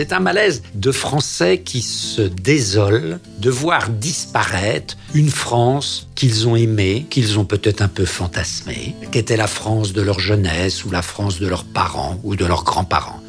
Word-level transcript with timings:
C'est 0.00 0.14
un 0.14 0.20
malaise 0.20 0.62
de 0.74 0.92
Français 0.92 1.60
qui 1.60 1.82
se 1.82 2.22
désolent 2.22 3.18
de 3.36 3.50
voir 3.50 3.90
disparaître 3.90 4.96
une 5.12 5.28
France 5.28 6.08
qu'ils 6.14 6.48
ont 6.48 6.56
aimée, 6.56 7.04
qu'ils 7.10 7.38
ont 7.38 7.44
peut-être 7.44 7.82
un 7.82 7.88
peu 7.88 8.06
fantasmée, 8.06 8.94
qu'était 9.12 9.36
la 9.36 9.46
France 9.46 9.92
de 9.92 10.00
leur 10.00 10.18
jeunesse 10.18 10.86
ou 10.86 10.90
la 10.90 11.02
France 11.02 11.38
de 11.38 11.46
leurs 11.46 11.64
parents 11.64 12.18
ou 12.22 12.34
de 12.34 12.46
leurs 12.46 12.64
grands-parents. 12.64 13.20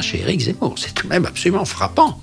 Chez 0.00 0.20
Éric 0.20 0.42
Zemmour, 0.42 0.74
c'est 0.76 0.92
tout 0.92 1.06
de 1.06 1.12
même 1.14 1.24
absolument 1.24 1.64
frappant. 1.64 2.20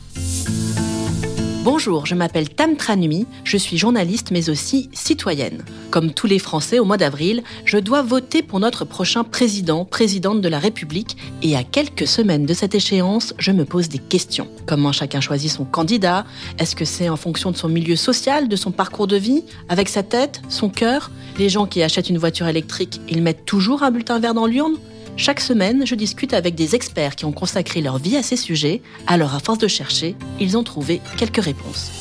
Bonjour, 1.66 2.06
je 2.06 2.14
m'appelle 2.14 2.48
Tam 2.48 2.78
Tranui, 2.78 3.26
je 3.44 3.58
suis 3.58 3.76
journaliste 3.76 4.30
mais 4.30 4.52
aussi 4.52 4.88
citoyenne. 4.94 5.66
Comme 5.90 6.12
tous 6.14 6.28
les 6.28 6.38
Français 6.38 6.78
au 6.78 6.86
mois 6.86 6.98
d'avril, 6.98 7.42
je 7.66 7.80
dois 7.80 8.04
voter 8.04 8.44
pour 8.44 8.60
notre 8.60 8.86
prochain 8.86 9.24
président, 9.24 9.84
présidente 9.84 10.42
de 10.42 10.48
la 10.48 10.60
République 10.60 11.18
et 11.42 11.56
à 11.56 11.64
quelques 11.64 12.06
semaines 12.06 12.46
de 12.46 12.54
cette 12.54 12.76
échéance, 12.76 13.34
je 13.40 13.52
me 13.52 13.66
pose 13.66 13.90
des 13.90 13.98
questions. 13.98 14.48
Comment 14.68 14.92
chacun 14.92 15.22
choisit 15.22 15.50
son 15.50 15.66
candidat? 15.66 16.28
Est-ce 16.60 16.76
que 16.76 16.86
c'est 16.86 17.10
en 17.10 17.18
fonction 17.18 17.50
de 17.50 17.58
son 17.58 17.68
milieu 17.68 17.96
social, 17.96 18.48
de 18.48 18.56
son 18.56 18.70
parcours 18.70 19.08
de 19.08 19.18
vie 19.18 19.44
Avec 19.68 19.90
sa 19.90 20.04
tête, 20.04 20.44
son 20.50 20.70
cœur? 20.70 21.10
Les 21.40 21.50
gens 21.50 21.66
qui 21.66 21.82
achètent 21.82 22.12
une 22.12 22.20
voiture 22.20 22.48
électrique, 22.48 23.02
ils 23.10 23.24
mettent 23.24 23.46
toujours 23.46 23.82
un 23.82 23.90
bulletin 23.90 24.20
vert 24.20 24.36
dans 24.36 24.46
l'urne? 24.46 24.76
Chaque 25.18 25.40
semaine, 25.40 25.86
je 25.86 25.96
discute 25.96 26.34
avec 26.34 26.56
des 26.56 26.76
experts 26.76 27.16
qui 27.16 27.26
ont 27.26 27.32
consacré 27.32 27.82
leur 27.82 27.98
vie 27.98 28.18
à 28.18 28.24
ces 28.24 28.36
sujets. 28.36 28.82
Alors, 29.08 29.34
à 29.34 29.40
force 29.40 29.60
de 29.60 29.68
chercher, 29.68 30.16
ils 30.40 30.58
ont 30.58 30.64
trouvé 30.64 31.02
quelques 31.18 31.44
réponses. 31.44 31.92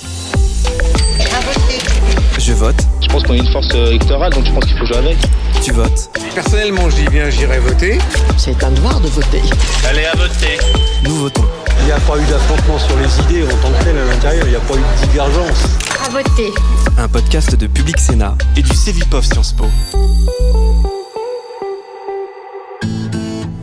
Je 2.38 2.52
vote. 2.52 2.77
Je 3.00 3.08
pense 3.08 3.22
qu'on 3.22 3.34
est 3.34 3.38
une 3.38 3.52
force 3.52 3.72
électorale, 3.74 4.32
donc 4.32 4.45
je 4.45 4.52
pense 4.52 4.64
qu'il 4.64 4.77
faut 4.77 4.86
jouer 4.86 4.96
avec. 4.96 5.16
Tu 5.62 5.72
votes. 5.72 6.10
Personnellement, 6.34 6.91
je 6.91 6.96
dis 6.96 7.08
bien, 7.08 7.30
j'irai 7.30 7.58
voter. 7.60 7.98
C'est 8.36 8.62
un 8.64 8.70
devoir 8.72 9.00
de 9.00 9.08
voter. 9.08 9.41
Allez 9.88 10.05
à 10.05 10.16
voter. 10.16 10.58
Nous 11.05 11.14
votons. 11.16 11.44
Il 11.80 11.86
n'y 11.86 11.92
a 11.92 12.00
pas 12.00 12.19
eu 12.19 12.24
d'affrontement 12.27 12.78
sur 12.78 12.96
les 12.98 13.20
idées 13.24 13.44
en 13.46 13.56
tant 13.56 13.70
que 13.78 13.84
tel 13.84 13.96
à 13.96 14.05
l'intérieur, 14.05 14.46
il 14.46 14.50
n'y 14.50 14.56
a 14.56 14.61
pas 14.61 14.74
eu 14.74 14.78
de 14.78 15.06
divergence. 15.06 15.64
À 16.05 16.08
voter. 16.11 16.52
Un 16.98 17.08
podcast 17.08 17.55
de 17.56 17.67
Public 17.67 17.98
Sénat 17.98 18.36
et 18.56 18.62
du 18.62 18.74
Cevipof 18.74 19.24
Sciences 19.24 19.52
Po. 19.52 19.67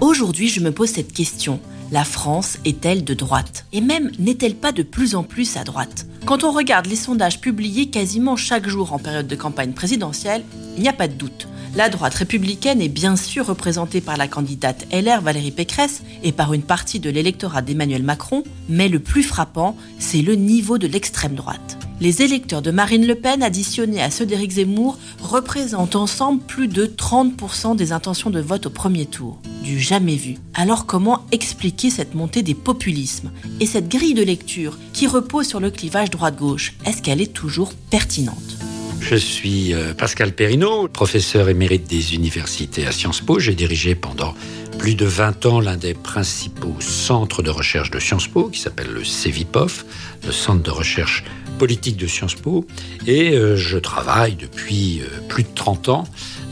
Aujourd'hui, 0.02 0.48
je 0.48 0.62
me 0.62 0.72
pose 0.72 0.90
cette 0.90 1.14
question. 1.14 1.60
La 1.92 2.04
France 2.04 2.58
est-elle 2.66 3.04
de 3.04 3.14
droite? 3.14 3.66
Et 3.72 3.82
même, 3.82 4.12
n'est-elle 4.18 4.56
pas 4.56 4.72
de 4.72 4.82
plus 4.82 5.14
en 5.14 5.22
plus 5.22 5.58
à 5.58 5.64
droite? 5.64 6.08
Quand 6.26 6.44
on 6.44 6.52
regarde 6.52 6.88
les 6.88 6.96
sondages 6.96 7.40
publiés 7.40 7.92
quasiment 7.92 8.36
chaque 8.36 8.68
jour 8.68 8.94
en 8.94 8.98
période 8.98 9.28
de 9.28 9.36
campagne 9.36 9.74
présidentielle, 9.74 10.44
il 10.76 10.82
n'y 10.82 10.90
a 10.90 10.94
pas 10.94 11.08
de 11.08 11.14
doute. 11.14 11.48
La 11.76 11.88
droite 11.88 12.16
républicaine 12.16 12.82
est 12.82 12.90
bien 12.90 13.16
sûr 13.16 13.46
représentée 13.46 14.02
par 14.02 14.18
la 14.18 14.28
candidate 14.28 14.88
LR 14.92 15.22
Valérie 15.22 15.52
Pécresse 15.52 16.02
et 16.24 16.32
par 16.32 16.56
une 16.56 16.64
partie 16.64 17.00
de 17.00 17.12
l'électorat 17.12 17.62
d'Emmanuel 17.62 18.02
Macron, 18.02 18.44
mais 18.70 18.90
le 18.90 19.00
plus 19.00 19.24
frappant, 19.24 19.78
c'est 20.00 20.24
le 20.24 20.34
niveau 20.34 20.80
de 20.80 20.88
l'extrême 20.88 21.36
droite. 21.36 21.78
Les 22.02 22.24
électeurs 22.24 22.64
de 22.64 22.72
Marine 22.72 23.06
Le 23.06 23.14
Pen 23.14 23.44
additionnés 23.44 24.02
à 24.02 24.10
ceux 24.10 24.26
d'Éric 24.26 24.54
Zemmour 24.54 24.98
représentent 25.22 25.96
ensemble 25.96 26.42
plus 26.42 26.68
de 26.68 26.88
30% 26.88 27.76
des 27.76 27.92
intentions 27.92 28.32
de 28.32 28.40
vote 28.40 28.66
au 28.66 28.70
premier 28.72 29.06
tour. 29.06 29.40
Du 29.64 29.80
jamais 29.80 30.16
vu. 30.16 30.38
Alors 30.56 30.88
comment 30.88 31.28
expliquer 31.32 31.92
cette 31.92 32.16
montée 32.16 32.42
des 32.42 32.56
populismes 32.56 33.32
Et 33.60 33.68
cette 33.68 33.88
grille 33.88 34.16
de 34.16 34.24
lecture 34.24 34.80
qui 34.94 35.06
repose 35.06 35.46
sur 35.46 35.60
le 35.60 35.70
clivage 35.70 36.10
droite-gauche, 36.10 36.74
est-ce 36.88 37.04
qu'elle 37.04 37.22
est 37.22 37.34
toujours 37.34 37.72
pertinente? 37.92 38.58
Je 39.00 39.16
suis 39.16 39.76
euh, 39.76 39.94
Pascal 39.94 40.34
Perrineau, 40.34 40.88
professeur 40.88 41.50
émérite 41.50 41.88
des 41.88 42.16
universités 42.16 42.88
à 42.88 42.92
Sciences 42.92 43.22
Po. 43.22 43.40
J'ai 43.40 43.54
dirigé 43.54 43.94
pendant 43.94 44.34
plus 44.80 44.96
de 44.96 45.06
20 45.06 45.46
ans 45.46 45.60
l'un 45.60 45.78
des 45.78 45.94
principaux 45.94 46.76
centres 46.80 47.44
de 47.44 47.52
recherche 47.52 47.92
de 47.92 48.00
Sciences 48.00 48.28
Po, 48.28 48.46
qui 48.46 48.60
s'appelle 48.60 48.90
le 48.92 49.04
CEVIPOF, 49.04 49.86
le 50.26 50.32
centre 50.32 50.64
de 50.64 50.72
recherche 50.72 51.24
de 51.68 52.08
Sciences 52.08 52.36
Po. 52.36 52.66
Et 53.08 53.32
euh, 53.32 53.56
je 53.56 53.78
travaille 53.78 54.36
depuis 54.36 55.02
euh, 55.02 55.06
plus 55.28 55.44
de 55.44 55.50
30 55.54 55.90
ans 55.90 56.04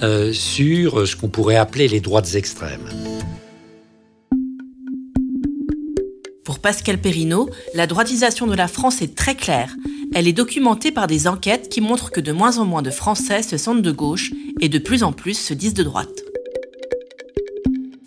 euh, 0.03 0.31
sur 0.33 1.07
ce 1.07 1.15
qu'on 1.15 1.29
pourrait 1.29 1.55
appeler 1.55 1.87
les 1.87 1.99
droites 1.99 2.35
extrêmes. 2.35 2.87
Pour 6.43 6.59
Pascal 6.59 6.99
Perrineau, 6.99 7.49
la 7.73 7.87
droitisation 7.87 8.47
de 8.47 8.55
la 8.55 8.67
France 8.67 9.01
est 9.01 9.15
très 9.15 9.35
claire. 9.35 9.75
Elle 10.13 10.27
est 10.27 10.33
documentée 10.33 10.91
par 10.91 11.07
des 11.07 11.27
enquêtes 11.27 11.69
qui 11.69 11.81
montrent 11.81 12.11
que 12.11 12.21
de 12.21 12.31
moins 12.31 12.57
en 12.57 12.65
moins 12.65 12.81
de 12.81 12.89
Français 12.89 13.43
se 13.43 13.57
sentent 13.57 13.83
de 13.83 13.91
gauche 13.91 14.31
et 14.59 14.69
de 14.69 14.79
plus 14.79 15.03
en 15.03 15.11
plus 15.11 15.35
se 15.35 15.53
disent 15.53 15.75
de 15.75 15.83
droite. 15.83 16.28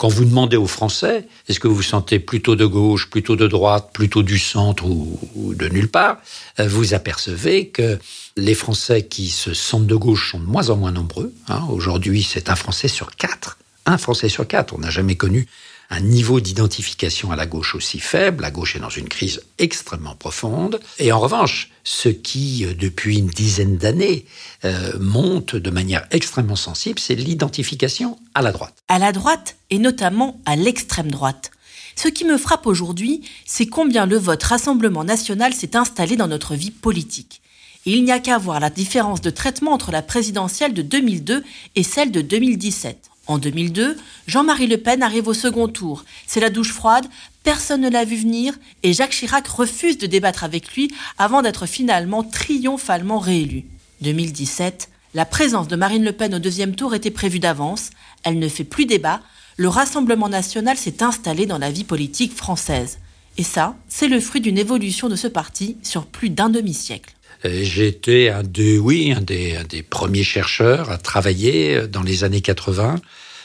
Quand 0.02 0.08
vous 0.08 0.24
demandez 0.24 0.56
aux 0.56 0.66
Français, 0.66 1.28
est-ce 1.48 1.60
que 1.60 1.68
vous 1.68 1.76
vous 1.76 1.82
sentez 1.82 2.18
plutôt 2.18 2.56
de 2.56 2.66
gauche, 2.66 3.08
plutôt 3.08 3.36
de 3.36 3.46
droite, 3.46 3.90
plutôt 3.92 4.24
du 4.24 4.36
centre 4.36 4.84
ou, 4.84 5.54
de 5.54 5.68
nulle 5.68 5.86
part, 5.86 6.16
euh, 6.58 6.66
vous 6.66 6.92
apercevez 6.92 7.68
que 7.68 8.00
les 8.36 8.56
Français 8.56 9.06
qui 9.06 9.28
se 9.28 9.54
sentent 9.54 9.86
de 9.86 9.94
gauche 9.94 10.32
sont 10.32 10.40
de 10.40 10.44
moins 10.44 10.70
en 10.70 10.76
moins 10.76 10.90
nombreux. 10.90 11.32
hein. 11.46 11.62
Aujourd'hui, 11.70 12.24
c'est 12.28 12.50
un 12.50 12.56
Français 12.56 12.88
sur 12.88 13.14
quatre. 13.14 13.58
Un 13.86 13.96
Français 13.96 14.28
sur 14.28 14.44
quatre. 14.48 14.74
On 14.74 14.78
n'a 14.78 14.90
jamais 14.90 15.14
connu 15.14 15.46
un 15.92 16.00
niveau 16.00 16.40
d'identification 16.40 17.32
à 17.32 17.36
la 17.36 17.44
gauche 17.44 17.74
aussi 17.74 18.00
faible. 18.00 18.42
La 18.42 18.50
gauche 18.50 18.76
est 18.76 18.80
dans 18.80 18.88
une 18.88 19.10
crise 19.10 19.42
extrêmement 19.58 20.14
profonde. 20.14 20.80
Et 20.98 21.12
en 21.12 21.20
revanche, 21.20 21.70
ce 21.84 22.08
qui, 22.08 22.64
euh, 22.64 22.72
depuis 22.72 23.18
une 23.18 23.26
dizaine 23.26 23.76
d'années, 23.76 24.24
euh, 24.64 24.98
monte 24.98 25.54
de 25.54 25.70
manière 25.70 26.06
extrêmement 26.10 26.56
sensible, 26.56 26.98
c'est 26.98 27.14
l'identification 27.14 28.18
à 28.34 28.40
la 28.40 28.52
droite. 28.52 28.74
À 28.88 28.98
la 28.98 29.12
droite 29.12 29.56
et 29.68 29.78
notamment 29.78 30.40
à 30.46 30.56
l'extrême 30.56 31.10
droite. 31.10 31.50
Ce 31.94 32.08
qui 32.08 32.24
me 32.24 32.38
frappe 32.38 32.66
aujourd'hui, 32.66 33.20
c'est 33.44 33.66
combien 33.66 34.06
le 34.06 34.16
vote 34.16 34.42
Rassemblement 34.42 35.04
national 35.04 35.52
s'est 35.52 35.76
installé 35.76 36.16
dans 36.16 36.28
notre 36.28 36.54
vie 36.54 36.70
politique. 36.70 37.42
Il 37.84 38.02
n'y 38.02 38.12
a 38.12 38.18
qu'à 38.18 38.38
voir 38.38 38.60
la 38.60 38.70
différence 38.70 39.20
de 39.20 39.28
traitement 39.28 39.72
entre 39.72 39.90
la 39.90 40.00
présidentielle 40.00 40.72
de 40.72 40.80
2002 40.80 41.44
et 41.74 41.82
celle 41.82 42.12
de 42.12 42.22
2017. 42.22 43.11
En 43.28 43.38
2002, 43.38 43.96
Jean-Marie 44.26 44.66
Le 44.66 44.78
Pen 44.78 45.02
arrive 45.02 45.28
au 45.28 45.34
second 45.34 45.68
tour. 45.68 46.04
C'est 46.26 46.40
la 46.40 46.50
douche 46.50 46.72
froide, 46.72 47.06
personne 47.44 47.82
ne 47.82 47.90
l'a 47.90 48.04
vu 48.04 48.16
venir 48.16 48.54
et 48.82 48.92
Jacques 48.92 49.12
Chirac 49.12 49.46
refuse 49.46 49.98
de 49.98 50.06
débattre 50.06 50.42
avec 50.42 50.74
lui 50.74 50.92
avant 51.18 51.42
d'être 51.42 51.66
finalement 51.66 52.24
triomphalement 52.24 53.18
réélu. 53.18 53.64
2017, 54.00 54.88
la 55.14 55.24
présence 55.24 55.68
de 55.68 55.76
Marine 55.76 56.04
Le 56.04 56.12
Pen 56.12 56.34
au 56.34 56.38
deuxième 56.40 56.74
tour 56.74 56.94
était 56.94 57.10
prévue 57.10 57.38
d'avance. 57.38 57.90
Elle 58.24 58.38
ne 58.38 58.48
fait 58.48 58.64
plus 58.64 58.86
débat. 58.86 59.20
Le 59.56 59.68
Rassemblement 59.68 60.28
national 60.28 60.76
s'est 60.76 61.02
installé 61.02 61.46
dans 61.46 61.58
la 61.58 61.70
vie 61.70 61.84
politique 61.84 62.34
française. 62.34 62.98
Et 63.38 63.44
ça, 63.44 63.76
c'est 63.88 64.08
le 64.08 64.20
fruit 64.20 64.40
d'une 64.40 64.58
évolution 64.58 65.08
de 65.08 65.16
ce 65.16 65.28
parti 65.28 65.76
sur 65.82 66.06
plus 66.06 66.30
d'un 66.30 66.48
demi-siècle. 66.48 67.14
Euh, 67.44 67.64
été 67.78 68.30
un 68.30 68.42
des, 68.42 68.78
oui, 68.78 69.12
un 69.16 69.20
des, 69.20 69.82
premiers 69.82 70.24
chercheurs 70.24 70.90
à 70.90 70.98
travailler 70.98 71.76
euh, 71.76 71.86
dans 71.86 72.02
les 72.02 72.24
années 72.24 72.40
80 72.40 72.96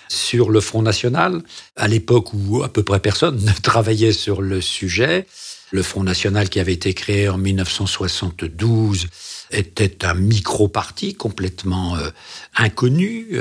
sur 0.09 0.49
le 0.49 0.61
Front 0.61 0.81
National, 0.81 1.41
à 1.75 1.87
l'époque 1.87 2.33
où 2.33 2.63
à 2.63 2.69
peu 2.69 2.83
près 2.83 2.99
personne 2.99 3.37
ne 3.43 3.51
travaillait 3.61 4.13
sur 4.13 4.41
le 4.41 4.61
sujet. 4.61 5.25
Le 5.71 5.83
Front 5.83 6.03
National 6.03 6.47
qui 6.47 6.61
avait 6.61 6.73
été 6.73 6.93
créé 6.93 7.27
en 7.27 7.37
1972 7.37 9.07
était 9.51 10.05
un 10.05 10.13
micro-parti 10.13 11.13
complètement 11.15 11.97
euh, 11.97 12.09
inconnu. 12.55 13.37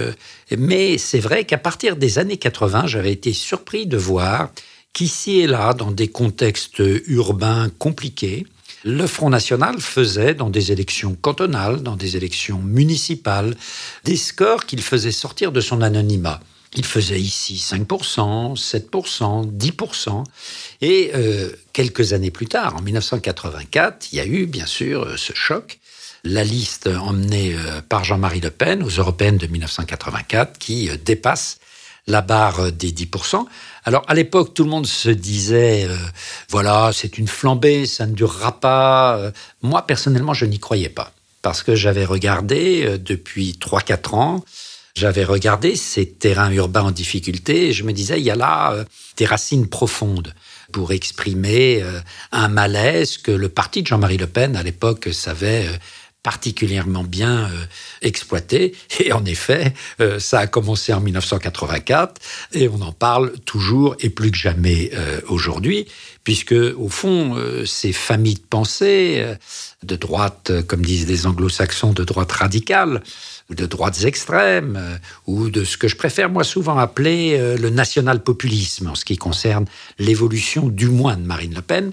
mais 0.58 0.98
c'est 0.98 1.20
vrai 1.20 1.44
qu'à 1.44 1.58
partir 1.58 1.94
des 1.96 2.18
années 2.18 2.36
80, 2.36 2.88
j'avais 2.88 3.12
été 3.12 3.32
surpris 3.32 3.86
de 3.86 3.96
voir 3.96 4.50
qu'ici 4.92 5.38
et 5.40 5.46
là, 5.46 5.72
dans 5.72 5.92
des 5.92 6.08
contextes 6.08 6.82
urbains 7.06 7.70
compliqués, 7.78 8.46
le 8.86 9.08
Front 9.08 9.30
National 9.30 9.80
faisait, 9.80 10.34
dans 10.34 10.48
des 10.48 10.70
élections 10.70 11.16
cantonales, 11.20 11.82
dans 11.82 11.96
des 11.96 12.16
élections 12.16 12.60
municipales, 12.60 13.56
des 14.04 14.16
scores 14.16 14.64
qu'il 14.64 14.80
faisait 14.80 15.10
sortir 15.10 15.50
de 15.50 15.60
son 15.60 15.82
anonymat. 15.82 16.38
Il 16.76 16.84
faisait 16.84 17.20
ici 17.20 17.56
5%, 17.56 18.56
7%, 18.56 19.50
10%. 19.50 20.24
Et 20.82 21.10
euh, 21.14 21.50
quelques 21.72 22.12
années 22.12 22.30
plus 22.30 22.46
tard, 22.46 22.76
en 22.76 22.82
1984, 22.82 24.12
il 24.12 24.18
y 24.18 24.20
a 24.20 24.26
eu 24.26 24.46
bien 24.46 24.66
sûr 24.66 25.02
euh, 25.02 25.16
ce 25.16 25.32
choc. 25.34 25.80
La 26.22 26.44
liste 26.44 26.86
emmenée 26.86 27.56
euh, 27.56 27.80
par 27.88 28.04
Jean-Marie 28.04 28.40
Le 28.40 28.50
Pen 28.50 28.84
aux 28.84 28.88
européennes 28.88 29.38
de 29.38 29.48
1984 29.48 30.58
qui 30.58 30.90
dépasse 31.04 31.58
la 32.06 32.20
barre 32.20 32.72
des 32.72 32.92
10%. 32.92 33.44
Alors 33.84 34.04
à 34.08 34.14
l'époque, 34.14 34.54
tout 34.54 34.64
le 34.64 34.70
monde 34.70 34.86
se 34.86 35.08
disait, 35.08 35.86
euh, 35.88 35.96
voilà, 36.50 36.90
c'est 36.92 37.18
une 37.18 37.28
flambée, 37.28 37.86
ça 37.86 38.06
ne 38.06 38.14
durera 38.14 38.60
pas. 38.60 39.16
Euh, 39.16 39.30
Moi, 39.62 39.82
personnellement, 39.86 40.34
je 40.34 40.46
n'y 40.46 40.58
croyais 40.58 40.88
pas. 40.88 41.12
Parce 41.42 41.62
que 41.62 41.74
j'avais 41.74 42.04
regardé 42.04 42.84
euh, 42.84 42.98
depuis 42.98 43.58
3-4 43.60 44.14
ans, 44.14 44.44
j'avais 44.94 45.24
regardé 45.24 45.76
ces 45.76 46.08
terrains 46.08 46.50
urbains 46.50 46.84
en 46.84 46.90
difficulté 46.90 47.68
et 47.68 47.72
je 47.72 47.84
me 47.84 47.92
disais, 47.92 48.18
il 48.18 48.24
y 48.24 48.30
a 48.30 48.36
là 48.36 48.74
des 49.18 49.26
racines 49.26 49.68
profondes 49.68 50.32
pour 50.72 50.92
exprimer 50.92 51.84
un 52.32 52.48
malaise 52.48 53.18
que 53.18 53.30
le 53.30 53.50
parti 53.50 53.82
de 53.82 53.88
Jean-Marie 53.88 54.16
Le 54.16 54.26
Pen, 54.26 54.56
à 54.56 54.62
l'époque, 54.62 55.10
savait 55.12 55.68
particulièrement 56.26 57.04
bien 57.04 57.44
euh, 57.44 57.66
exploité. 58.02 58.74
Et 58.98 59.12
en 59.12 59.24
effet, 59.24 59.74
euh, 60.00 60.18
ça 60.18 60.40
a 60.40 60.48
commencé 60.48 60.92
en 60.92 61.00
1984 61.00 62.20
et 62.52 62.68
on 62.68 62.80
en 62.80 62.90
parle 62.90 63.30
toujours 63.44 63.94
et 64.00 64.10
plus 64.10 64.32
que 64.32 64.36
jamais 64.36 64.90
euh, 64.94 65.20
aujourd'hui, 65.28 65.86
puisque 66.24 66.50
au 66.76 66.88
fond, 66.88 67.36
ces 67.64 67.92
familles 67.92 68.34
de 68.34 68.48
pensée 68.50 69.24
de 69.84 69.94
droite, 69.94 70.50
comme 70.66 70.84
disent 70.84 71.06
les 71.06 71.26
anglo-saxons, 71.26 71.92
de 71.92 72.02
droite 72.02 72.32
radicale, 72.32 73.04
de 73.50 73.64
droites 73.64 74.02
extrêmes, 74.02 74.98
ou 75.28 75.48
de 75.50 75.62
ce 75.62 75.76
que 75.76 75.86
je 75.86 75.94
préfère 75.94 76.28
moi 76.28 76.42
souvent 76.42 76.78
appeler 76.78 77.38
le 77.56 77.70
national-populisme 77.70 78.88
en 78.88 78.96
ce 78.96 79.04
qui 79.04 79.16
concerne 79.16 79.66
l'évolution 80.00 80.66
du 80.66 80.88
moins 80.88 81.16
de 81.16 81.24
Marine 81.24 81.54
Le 81.54 81.62
Pen, 81.62 81.92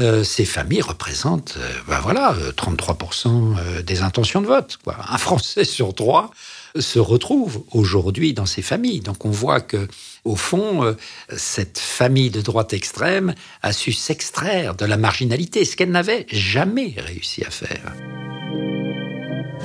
euh, 0.00 0.24
ces 0.24 0.44
familles 0.44 0.82
représentent, 0.82 1.58
ben 1.86 2.00
voilà, 2.00 2.34
33% 2.56 3.28
euh, 3.58 3.82
des 3.82 4.02
intentions 4.02 4.40
de 4.40 4.46
vote. 4.46 4.78
Un 5.08 5.18
Français 5.18 5.64
sur 5.76 5.94
trois 5.94 6.30
se 6.78 6.98
retrouve 6.98 7.64
aujourd'hui 7.72 8.32
dans 8.32 8.46
ces 8.46 8.62
familles. 8.62 9.00
Donc 9.00 9.24
on 9.24 9.30
voit 9.30 9.60
que, 9.60 9.88
au 10.24 10.36
fond, 10.36 10.94
cette 11.36 11.78
famille 11.78 12.30
de 12.30 12.40
droite 12.40 12.72
extrême 12.72 13.34
a 13.62 13.72
su 13.72 13.92
s'extraire 13.92 14.76
de 14.76 14.84
la 14.84 14.96
marginalité, 14.96 15.64
ce 15.64 15.76
qu'elle 15.76 15.90
n'avait 15.90 16.26
jamais 16.30 16.94
réussi 16.96 17.44
à 17.44 17.50
faire 17.50 17.92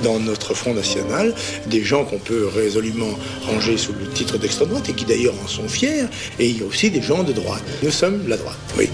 dans 0.02 0.20
notre 0.20 0.54
Front 0.54 0.74
National, 0.74 1.34
des 1.66 1.82
gens 1.82 2.04
qu'on 2.04 2.18
peut 2.18 2.46
résolument 2.46 3.18
ranger 3.46 3.76
sous 3.76 3.92
le 3.92 4.08
titre 4.08 4.38
d'extrême 4.38 4.68
droite 4.68 4.88
et 4.88 4.92
qui 4.92 5.04
d'ailleurs 5.04 5.34
en 5.42 5.48
sont 5.48 5.68
fiers, 5.68 6.04
et 6.38 6.48
il 6.48 6.60
y 6.60 6.62
a 6.62 6.66
aussi 6.66 6.90
des 6.90 7.02
gens 7.02 7.22
de 7.22 7.32
droite. 7.32 7.64
Nous 7.82 7.90
sommes 7.90 8.28
la 8.28 8.36
droite, 8.36 8.58
oui. 8.76 8.88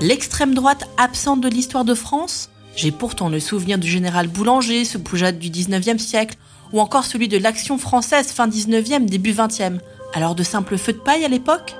L'extrême 0.00 0.54
droite 0.54 0.88
absente 0.96 1.40
de 1.40 1.48
l'histoire 1.48 1.84
de 1.84 1.94
France? 1.94 2.50
J'ai 2.76 2.92
pourtant 2.92 3.28
le 3.28 3.40
souvenir 3.40 3.78
du 3.78 3.88
général 3.88 4.28
Boulanger, 4.28 4.84
ce 4.84 4.96
poujade 4.96 5.40
du 5.40 5.50
19e 5.50 5.98
siècle, 5.98 6.36
ou 6.72 6.80
encore 6.80 7.04
celui 7.04 7.26
de 7.26 7.36
l'Action 7.36 7.78
française 7.78 8.28
fin 8.28 8.46
19e, 8.46 9.06
début 9.06 9.32
20e. 9.32 9.80
Alors 10.14 10.36
de 10.36 10.44
simples 10.44 10.78
feux 10.78 10.92
de 10.92 10.98
paille 10.98 11.24
à 11.24 11.28
l'époque? 11.28 11.74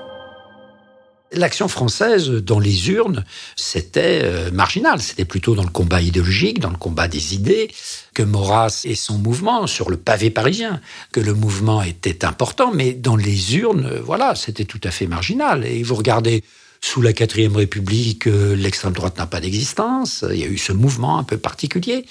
L'action 1.31 1.69
française 1.69 2.29
dans 2.29 2.59
les 2.59 2.89
urnes, 2.89 3.23
c'était 3.55 4.19
euh, 4.23 4.51
marginal. 4.51 5.01
C'était 5.01 5.25
plutôt 5.25 5.55
dans 5.55 5.63
le 5.63 5.69
combat 5.69 6.01
idéologique, 6.01 6.59
dans 6.59 6.71
le 6.71 6.77
combat 6.77 7.07
des 7.07 7.35
idées, 7.35 7.71
que 8.13 8.23
Maurras 8.23 8.81
et 8.83 8.95
son 8.95 9.17
mouvement 9.17 9.65
sur 9.65 9.89
le 9.89 9.95
pavé 9.95 10.29
parisien, 10.29 10.81
que 11.13 11.21
le 11.21 11.33
mouvement 11.33 11.83
était 11.83 12.25
important, 12.25 12.71
mais 12.73 12.91
dans 12.91 13.15
les 13.15 13.55
urnes, 13.55 13.89
voilà, 14.03 14.35
c'était 14.35 14.65
tout 14.65 14.81
à 14.83 14.91
fait 14.91 15.07
marginal. 15.07 15.65
Et 15.65 15.83
vous 15.83 15.95
regardez 15.95 16.43
sous 16.81 17.01
la 17.01 17.13
quatrième 17.13 17.55
République, 17.55 18.27
euh, 18.27 18.55
l'extrême 18.55 18.93
droite 18.93 19.17
n'a 19.17 19.27
pas 19.27 19.41
d'existence. 19.41 20.23
Il 20.31 20.37
y 20.37 20.43
a 20.43 20.47
eu 20.47 20.57
ce 20.57 20.71
mouvement 20.71 21.17
un 21.17 21.23
peu 21.23 21.37
particulier. 21.37 22.05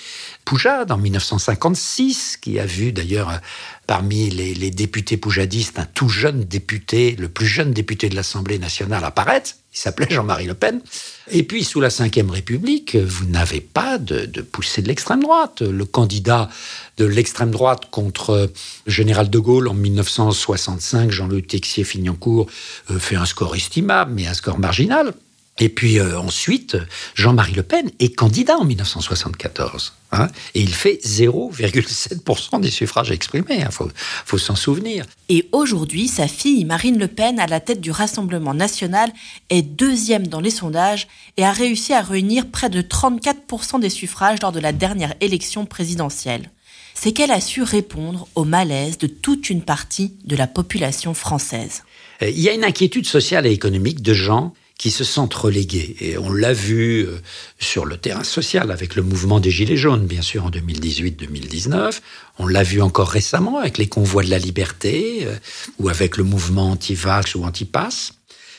Poujade, 0.45 0.93
en 0.93 0.99
1956, 0.99 2.37
qui 2.37 2.59
a 2.59 2.67
vu 2.67 2.93
d'ailleurs 2.93 3.41
parmi 3.87 4.29
les, 4.29 4.71
députés 4.71 5.17
poujadistes 5.17 5.79
un 5.79 5.87
tout 5.87 6.11
jeune 6.11 6.45
député, 6.45 7.17
le 7.19 7.29
plus 7.29 7.47
jeune 7.47 7.73
député 7.73 8.09
de 8.11 8.15
l'Assemblée 8.15 8.59
nationale 8.59 9.03
apparaître. 9.05 9.55
S'appelait 9.79 10.09
Jean-Marie 10.11 10.47
Le 10.47 10.55
Pen. 10.55 10.81
Et 11.31 11.45
puis, 11.45 11.63
sous 11.63 11.81
la 11.81 11.89
Ve 11.89 12.31
République, 12.31 12.97
vous 12.97 13.27
n'avez 13.27 13.61
pas 13.61 13.99
de, 13.99 14.43
poussée 14.43 14.83
de 14.83 14.89
l'extrême 14.89 15.23
droite. 15.23 15.63
Le 15.63 15.85
candidat 15.85 16.49
de 16.97 17.05
l'extrême 17.05 17.53
droite 17.53 17.83
contre 17.91 18.51
le 18.87 18.93
général 18.93 19.31
de 19.31 19.39
Gaulle 19.39 19.69
en 19.69 19.75
1965, 19.75 21.13
Jean-Louis 21.13 21.45
Texier-Fignancourt, 21.45 22.49
euh, 22.91 22.99
fait 22.99 23.15
un 23.15 23.25
score 23.25 23.55
estimable, 23.55 24.13
mais 24.15 24.27
un 24.27 24.35
score 24.35 24.59
marginal. 24.59 25.15
Et 25.61 25.69
puis 25.69 25.99
euh, 25.99 26.19
ensuite, 26.19 26.77
Jean-Marie 27.15 27.55
Le 27.55 27.63
Pen 27.63 27.91
est 27.99 28.15
candidat 28.15 28.57
en 28.59 28.65
1974. 28.65 29.95
Hein, 30.11 30.29
et 30.55 30.61
il 30.61 30.73
fait 30.73 30.99
0,7% 31.05 32.61
des 32.61 32.71
suffrages 32.71 33.11
exprimés. 33.11 33.57
Il 33.59 33.63
hein, 33.63 33.71
faut, 33.71 33.91
faut 34.25 34.39
s'en 34.39 34.57
souvenir. 34.57 35.05
Et 35.29 35.49
aujourd'hui, 35.53 36.09
sa 36.09 36.29
fille 36.29 36.65
Marine 36.65 36.99
Le 36.99 37.09
Pen, 37.09 37.39
à 37.39 37.47
la 37.47 37.61
tête 37.61 37.81
du 37.81 37.91
Rassemblement 37.91 38.55
national, 38.55 39.13
est 39.51 39.63
deuxième 39.63 40.27
dans 40.27 40.41
les 40.41 40.51
sondages 40.51 41.09
et 41.37 41.45
a 41.45 41.53
réussi 41.53 41.93
à 41.93 42.01
réunir 42.01 42.51
près 42.51 42.71
de 42.71 42.81
34% 42.81 43.81
des 43.81 43.91
suffrages 43.91 44.41
lors 44.41 44.53
de 44.53 44.61
la 44.61 44.73
dernière 44.73 45.15
élection 45.21 45.67
présidentielle. 45.67 46.51
C'est 46.95 47.13
qu'elle 47.13 47.31
a 47.31 47.41
su 47.41 47.63
répondre 47.63 48.27
au 48.35 48.45
malaise 48.45 48.99
de 48.99 49.07
toute 49.07 49.51
une 49.51 49.63
partie 49.63 50.15
de 50.25 50.37
la 50.37 50.47
population 50.47 51.13
française. 51.15 51.83
Euh, 52.23 52.31
il 52.31 52.41
y 52.41 52.49
a 52.49 52.55
une 52.55 52.65
inquiétude 52.65 53.07
sociale 53.07 53.47
et 53.47 53.53
économique 53.53 54.03
de 54.03 54.15
gens 54.15 54.55
qui 54.79 54.93
se 54.93 55.03
sentent 55.03 55.35
relégués. 55.35 55.97
Et 56.01 56.19
on 56.19 56.33
l'a 56.33 56.53
vu 56.53 57.01
euh, 57.01 57.19
sur 57.59 57.85
le 57.85 57.97
terrain 57.97 58.23
social 58.23 58.71
avec 58.71 58.95
le 58.95 59.03
mouvement 59.03 59.41
des 59.41 59.51
Gilets 59.51 59.77
jaunes, 59.77 60.07
bien 60.07 60.23
sûr, 60.23 60.45
en 60.45 60.51
2018-2019. 60.51 62.01
On 62.39 62.47
l'a 62.47 62.63
vu 62.63 62.81
encore 62.81 63.09
récemment 63.09 63.59
avec 63.59 63.77
les 63.77 63.89
convois 63.89 64.23
de 64.23 64.31
la 64.31 64.39
liberté 64.39 65.27
euh, 65.27 65.35
ou 65.81 65.89
avec 65.89 66.17
le 66.17 66.23
mouvement 66.23 66.71
anti-vax 66.71 67.35
ou 67.35 67.45
anti-pass. 67.45 68.13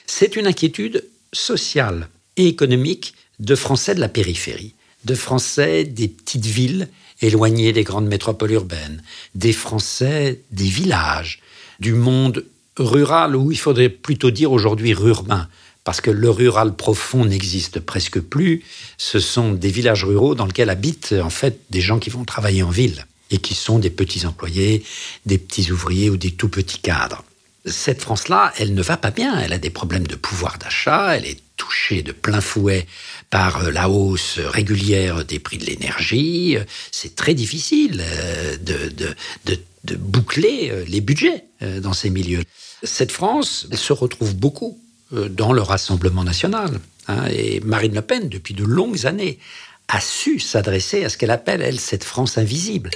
C'est 0.06 0.36
une 0.36 0.46
inquiétude 0.46 1.06
sociale 1.32 2.10
et 2.36 2.48
économique 2.48 3.14
de 3.40 3.56
Français 3.56 3.96
de 3.96 4.02
la 4.02 4.10
périphérie, 4.10 4.76
de 5.06 5.16
Français 5.16 5.86
des 5.86 6.10
petites 6.10 6.46
villes 6.46 6.90
éloignées 7.22 7.72
des 7.72 7.84
grandes 7.84 8.08
métropoles 8.08 8.52
urbaines, 8.52 9.02
des 9.36 9.54
Français 9.54 10.42
des 10.52 10.68
villages, 10.68 11.40
du 11.80 11.94
monde 11.94 12.44
rural, 12.78 13.36
ou 13.36 13.52
il 13.52 13.58
faudrait 13.58 13.90
plutôt 13.90 14.32
dire 14.32 14.52
aujourd'hui 14.52 14.92
urbain, 14.92 15.48
parce 15.84 16.02
que 16.02 16.12
le 16.12 16.30
rural 16.30 16.76
profond 16.76 17.26
n'existe 17.26 17.80
presque 17.80 18.20
plus. 18.20 18.64
Ce 18.98 19.20
sont 19.20 19.54
des 19.54 19.70
villages 19.70 20.04
ruraux 20.04 20.36
dans 20.36 20.46
lesquels 20.46 20.70
habitent 20.70 21.16
en 21.22 21.30
fait 21.30 21.60
des 21.70 21.82
gens 21.82 22.00
qui 22.00 22.10
vont 22.10 22.26
travailler 22.26 22.64
en 22.64 22.70
ville 22.70 23.06
et 23.32 23.38
qui 23.38 23.56
sont 23.56 23.80
des 23.80 23.90
petits 23.90 24.26
employés, 24.26 24.84
des 25.26 25.38
petits 25.38 25.72
ouvriers 25.72 26.10
ou 26.10 26.18
des 26.18 26.32
tout 26.32 26.50
petits 26.50 26.80
cadres. 26.80 27.24
Cette 27.66 28.02
France-là, 28.02 28.54
elle 28.58 28.74
ne 28.74 28.82
va 28.82 28.98
pas 28.98 29.12
bien. 29.12 29.40
Elle 29.40 29.54
a 29.54 29.58
des 29.58 29.70
problèmes 29.70 30.08
de 30.08 30.16
pouvoir 30.16 30.58
d'achat. 30.58 31.16
Elle 31.16 31.26
est 31.26 31.40
touchée 31.58 32.02
de 32.02 32.14
plein 32.14 32.42
fouet 32.42 32.88
par 33.30 33.66
euh, 33.66 33.72
la 33.72 33.90
hausse 33.90 34.40
régulière 34.40 35.26
des 35.26 35.40
prix 35.40 35.58
de 35.58 35.66
l'énergie. 35.66 36.58
C'est 36.92 37.16
très 37.16 37.34
difficile 37.34 38.02
euh, 38.02 38.58
de, 38.58 39.96
boucler 39.98 40.70
euh, 40.72 40.86
les 40.88 41.02
budgets 41.02 41.46
dans 41.62 41.94
ces 41.94 42.10
milieux. 42.10 42.44
Cette 42.84 43.12
France 43.12 43.68
se 43.74 43.92
retrouve 43.92 44.36
beaucoup 44.36 44.80
dans 45.12 45.54
le 45.54 45.62
Rassemblement 45.62 46.24
national. 46.24 46.80
Hein. 47.08 47.26
et 47.32 47.60
Marine 47.62 47.96
Le 47.96 48.02
Pen, 48.02 48.30
depuis 48.30 48.54
de 48.54 48.64
longues 48.64 49.06
années, 49.06 49.40
a 49.88 50.00
su 50.00 50.40
s'adresser 50.40 51.04
à 51.04 51.10
ce 51.10 51.18
qu'elle 51.18 51.32
appelle, 51.32 51.62
elle, 51.62 51.80
cette 51.80 52.04
France 52.04 52.38
invisible. 52.38 52.92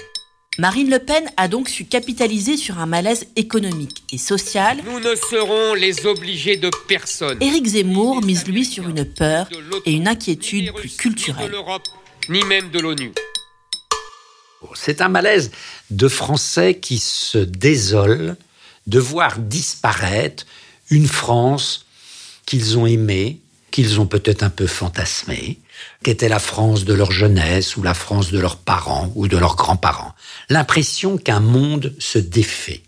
Marine 0.60 0.92
Le 0.92 1.00
Pen 1.00 1.24
a 1.36 1.48
donc 1.48 1.68
su 1.68 1.86
capitaliser 1.86 2.58
sur 2.58 2.78
un 2.78 2.86
malaise 2.86 3.26
économique 3.36 4.04
et 4.12 4.20
social. 4.20 4.78
Nous 4.86 5.00
ne 5.00 5.16
serons 5.16 5.74
les 5.74 6.06
obligés 6.06 6.58
de 6.58 6.70
personne. 6.88 7.42
Éric 7.42 7.66
Zemmour 7.66 8.24
mise 8.24 8.46
lui 8.46 8.64
sur 8.64 8.88
une 8.88 9.04
peur 9.04 9.50
et 9.88 9.94
une 9.94 10.08
inquiétude 10.08 10.72
plus 10.74 10.96
culturelle. 10.96 11.52
Ni 12.30 12.44
même 12.44 12.70
de 12.70 12.80
l'ONU. 12.80 13.12
C'est 14.76 15.02
un 15.02 15.10
malaise 15.10 15.52
de 15.90 16.08
Français 16.08 16.80
qui 16.80 17.00
se 17.00 17.40
désolent 17.40 18.36
de 18.86 19.00
voir 19.00 19.40
disparaître 19.40 20.46
une 20.92 21.08
France 21.08 21.88
qu'ils 22.46 22.78
ont 22.78 22.86
aimé, 22.86 23.40
qu'ils 23.72 24.00
ont 24.00 24.06
peut-être 24.06 24.44
un 24.44 24.50
peu 24.50 24.68
fantasmé, 24.68 25.60
qu'était 26.04 26.30
la 26.30 26.40
France 26.40 26.86
de 26.86 26.94
leur 26.94 27.12
jeunesse 27.12 27.76
ou 27.78 27.84
la 27.84 27.94
France 27.94 28.32
de 28.32 28.40
leurs 28.40 28.58
parents 28.58 29.12
ou 29.16 29.28
de 29.28 29.38
leurs 29.38 29.56
grands-parents. 29.56 30.14
L'impression 30.50 31.18
qu'un 31.18 31.40
monde 31.40 31.94
se 32.00 32.20
défait. 32.20 32.82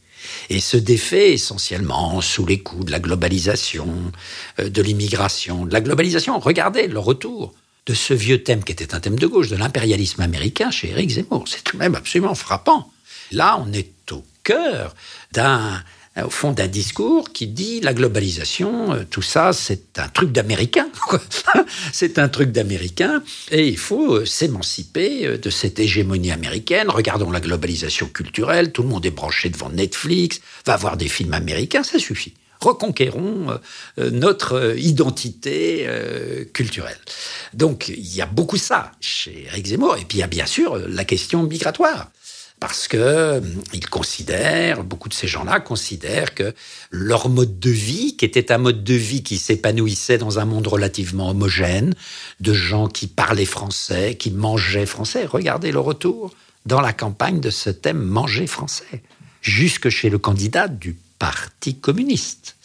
Et 0.50 0.60
se 0.60 0.78
défait 0.78 1.34
essentiellement 1.34 2.20
sous 2.20 2.46
les 2.46 2.60
coups 2.60 2.86
de 2.86 2.92
la 2.92 3.00
globalisation, 3.00 4.12
euh, 4.60 4.70
de 4.70 4.82
l'immigration, 4.82 5.66
de 5.66 5.74
la 5.74 5.82
globalisation. 5.82 6.40
Regardez 6.40 6.88
le 6.88 7.00
retour 7.00 7.54
de 7.86 7.94
ce 7.94 8.14
vieux 8.14 8.44
thème 8.44 8.64
qui 8.64 8.72
était 8.72 8.96
un 8.96 9.00
thème 9.00 9.20
de 9.20 9.28
gauche, 9.28 9.50
de 9.50 9.56
l'impérialisme 9.56 10.22
américain 10.22 10.72
chez 10.72 10.90
Éric 10.90 11.12
Zemmour. 11.12 11.46
C'est 11.48 11.64
tout 11.64 11.78
de 11.78 11.82
même 11.82 11.96
absolument 11.96 12.36
frappant. 12.36 12.92
Là, 13.32 13.64
on 13.66 13.72
est 13.74 14.12
au 14.12 14.24
cœur 14.44 14.96
d'un 15.32 15.84
au 16.24 16.30
fond 16.30 16.52
d'un 16.52 16.68
discours 16.68 17.32
qui 17.34 17.48
dit 17.48 17.82
la 17.82 17.94
globalisation, 17.94 18.94
euh, 18.94 19.04
tout 19.10 19.22
ça, 19.22 19.52
c'est 19.52 20.00
un 20.00 20.08
truc 20.08 20.32
d'américain. 20.32 20.88
c'est 21.92 22.20
un 22.20 22.30
truc 22.30 22.52
d'américain 22.52 23.22
et 23.52 23.68
il 23.68 23.78
faut 23.78 24.16
euh, 24.16 24.26
s'émanciper 24.26 25.26
euh, 25.26 25.38
de 25.38 25.50
cette 25.50 25.78
hégémonie 25.78 26.32
américaine. 26.32 26.90
Regardons 26.90 27.32
la 27.32 27.42
globalisation 27.42 28.08
culturelle, 28.08 28.72
tout 28.72 28.84
le 28.84 28.90
monde 28.90 29.06
est 29.06 29.12
branché 29.12 29.50
devant 29.50 29.70
Netflix, 29.70 30.40
va 30.66 30.78
voir 30.78 30.96
des 30.96 31.10
films 31.10 31.34
américains, 31.34 31.84
ça 31.84 32.00
suffit. 32.00 32.34
Reconquérons 32.62 33.60
notre 33.98 34.76
identité 34.78 35.88
culturelle. 36.54 36.98
Donc 37.54 37.90
il 37.90 38.16
y 38.16 38.22
a 38.22 38.26
beaucoup 38.26 38.58
ça 38.58 38.94
chez 39.02 39.46
Eric 39.48 39.68
Zemmour 39.68 39.98
et 39.98 40.06
puis 40.06 40.18
il 40.18 40.22
y 40.22 40.24
a 40.24 40.28
bien 40.28 40.46
sûr 40.48 40.78
la 40.88 41.04
question 41.04 41.44
migratoire. 41.44 42.10
Parce 42.68 42.88
que 42.88 42.98
euh, 42.98 43.42
ils 43.74 43.88
considèrent, 43.88 44.84
beaucoup 44.84 45.08
de 45.08 45.14
ces 45.14 45.28
gens-là 45.28 45.60
considèrent 45.60 46.34
que 46.34 46.56
leur 46.90 47.30
mode 47.30 47.60
de 47.60 47.70
vie, 47.70 48.18
qui 48.18 48.26
était 48.26 48.52
un 48.52 48.58
mode 48.58 48.84
de 48.84 48.96
vie 48.96 49.22
qui 49.22 49.38
s'épanouissait 49.38 50.18
dans 50.18 50.40
un 50.40 50.46
monde 50.46 50.66
relativement 50.66 51.30
homogène, 51.30 51.94
de 52.40 52.54
gens 52.54 52.88
qui 52.88 53.06
parlaient 53.06 53.46
français, 53.46 54.16
qui 54.16 54.32
mangeaient 54.32 54.88
français. 54.88 55.26
Regardez 55.26 55.72
le 55.72 55.80
retour 55.80 56.34
dans 56.66 56.82
la 56.82 56.92
campagne 56.92 57.40
de 57.40 57.52
ce 57.52 57.70
thème 57.70 58.02
manger 58.02 58.48
français, 58.48 59.04
jusque 59.44 59.90
chez 59.90 60.10
le 60.10 60.18
candidat 60.18 60.68
du 60.68 60.98
Parti 61.20 61.76
communiste. 61.76 62.56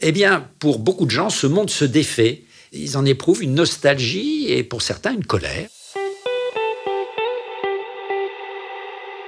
Eh 0.00 0.12
bien, 0.12 0.46
pour 0.58 0.80
beaucoup 0.80 1.06
de 1.06 1.10
gens, 1.10 1.30
ce 1.30 1.46
monde 1.46 1.70
se 1.70 1.86
défait. 1.86 2.42
Ils 2.72 2.98
en 2.98 3.06
éprouvent 3.06 3.42
une 3.42 3.54
nostalgie 3.54 4.48
et 4.48 4.64
pour 4.64 4.82
certains 4.82 5.14
une 5.14 5.24
colère. 5.24 5.70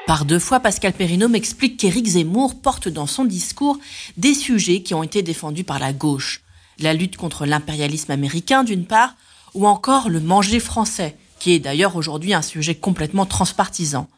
Par 0.09 0.25
deux 0.25 0.39
fois, 0.39 0.59
Pascal 0.59 0.95
Perrineau 0.95 1.29
m'explique 1.29 1.77
qu'Éric 1.77 2.07
Zemmour 2.07 2.63
porte 2.63 2.89
dans 2.89 3.07
son 3.07 3.27
discours 3.27 3.79
des 4.17 4.33
sujets 4.33 4.81
qui 4.81 4.95
ont 4.95 5.03
été 5.03 5.21
défendus 5.21 5.65
par 5.65 5.79
la 5.79 5.93
gauche. 5.93 6.41
La 6.79 6.95
lutte 6.95 7.19
contre 7.19 7.45
l'impérialisme 7.45 8.11
américain, 8.11 8.65
d'une 8.65 8.87
part, 8.87 9.17
ou 9.53 9.67
encore 9.67 10.09
le 10.09 10.21
manger 10.21 10.61
français, 10.61 11.15
qui 11.39 11.53
est 11.53 11.59
d'ailleurs 11.59 11.95
aujourd'hui 11.95 12.33
un 12.33 12.41
sujet 12.41 12.75
complètement 12.75 13.27
transpartisan. 13.27 14.09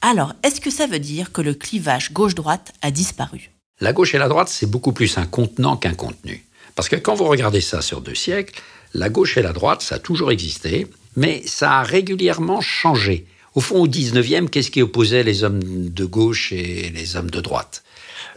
Alors, 0.00 0.32
est-ce 0.42 0.62
que 0.62 0.70
ça 0.70 0.86
veut 0.86 0.98
dire 0.98 1.30
que 1.30 1.42
le 1.42 1.52
clivage 1.52 2.14
gauche-droite 2.14 2.72
a 2.80 2.90
disparu? 2.90 3.50
La 3.80 3.92
gauche 3.92 4.14
et 4.14 4.18
la 4.18 4.28
droite, 4.28 4.48
c'est 4.48 4.70
beaucoup 4.70 4.92
plus 4.92 5.18
un 5.18 5.26
contenant 5.26 5.76
qu'un 5.76 5.92
contenu. 5.92 6.42
Parce 6.74 6.88
que 6.88 6.96
quand 6.96 7.16
vous 7.16 7.28
regardez 7.28 7.60
ça 7.60 7.82
sur 7.82 8.00
deux 8.00 8.14
siècles, 8.14 8.58
la 8.94 9.10
gauche 9.10 9.36
et 9.36 9.42
la 9.42 9.52
droite, 9.52 9.82
ça 9.82 9.96
a 9.96 9.98
toujours 9.98 10.32
existé, 10.32 10.86
mais 11.16 11.42
ça 11.44 11.80
a 11.80 11.82
régulièrement 11.82 12.62
changé. 12.62 13.26
Au 13.54 13.60
fond, 13.60 13.80
au 13.80 13.88
19e, 13.88 14.48
qu'est-ce 14.48 14.70
qui 14.70 14.82
opposait 14.82 15.22
les 15.22 15.44
hommes 15.44 15.60
de 15.62 16.04
gauche 16.04 16.52
et 16.52 16.90
les 16.94 17.16
hommes 17.16 17.30
de 17.30 17.40
droite? 17.40 17.84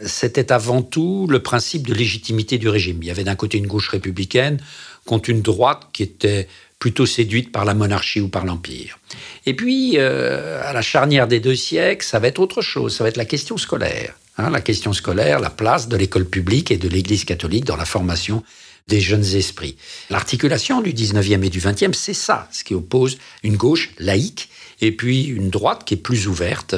C'était 0.04 0.52
avant 0.52 0.82
tout 0.82 1.26
le 1.28 1.42
principe 1.42 1.88
de 1.88 1.94
légitimité 1.94 2.56
du 2.56 2.68
régime. 2.68 2.98
Il 3.02 3.06
y 3.06 3.10
avait 3.10 3.24
d'un 3.24 3.34
côté 3.34 3.58
une 3.58 3.66
gauche 3.66 3.88
républicaine 3.88 4.58
contre 5.04 5.30
une 5.30 5.42
droite 5.42 5.88
qui 5.92 6.04
était 6.04 6.46
plutôt 6.78 7.06
séduite 7.06 7.50
par 7.50 7.64
la 7.64 7.74
monarchie 7.74 8.20
ou 8.20 8.28
par 8.28 8.44
l'Empire. 8.44 9.00
Et 9.46 9.54
puis, 9.54 9.94
euh, 9.96 10.62
à 10.64 10.72
la 10.72 10.82
charnière 10.82 11.26
des 11.26 11.40
deux 11.40 11.56
siècles, 11.56 12.06
ça 12.06 12.20
va 12.20 12.28
être 12.28 12.38
autre 12.38 12.62
chose, 12.62 12.94
ça 12.94 13.02
va 13.02 13.08
être 13.08 13.16
la 13.16 13.24
question 13.24 13.56
scolaire. 13.56 14.14
Hein, 14.36 14.50
la 14.50 14.60
question 14.60 14.92
scolaire, 14.92 15.40
la 15.40 15.50
place 15.50 15.88
de 15.88 15.96
l'école 15.96 16.26
publique 16.26 16.70
et 16.70 16.76
de 16.76 16.88
l'Église 16.88 17.24
catholique 17.24 17.64
dans 17.64 17.74
la 17.74 17.84
formation 17.84 18.44
des 18.86 19.00
jeunes 19.00 19.24
esprits. 19.34 19.76
L'articulation 20.10 20.80
du 20.80 20.92
19e 20.92 21.44
et 21.44 21.50
du 21.50 21.60
20e, 21.60 21.92
c'est 21.92 22.14
ça, 22.14 22.48
ce 22.52 22.62
qui 22.62 22.74
oppose 22.74 23.18
une 23.42 23.56
gauche 23.56 23.90
laïque 23.98 24.48
et 24.80 24.92
puis 24.92 25.24
une 25.24 25.50
droite 25.50 25.82
qui 25.84 25.94
est 25.94 25.98
plus 25.98 26.28
ouverte 26.28 26.74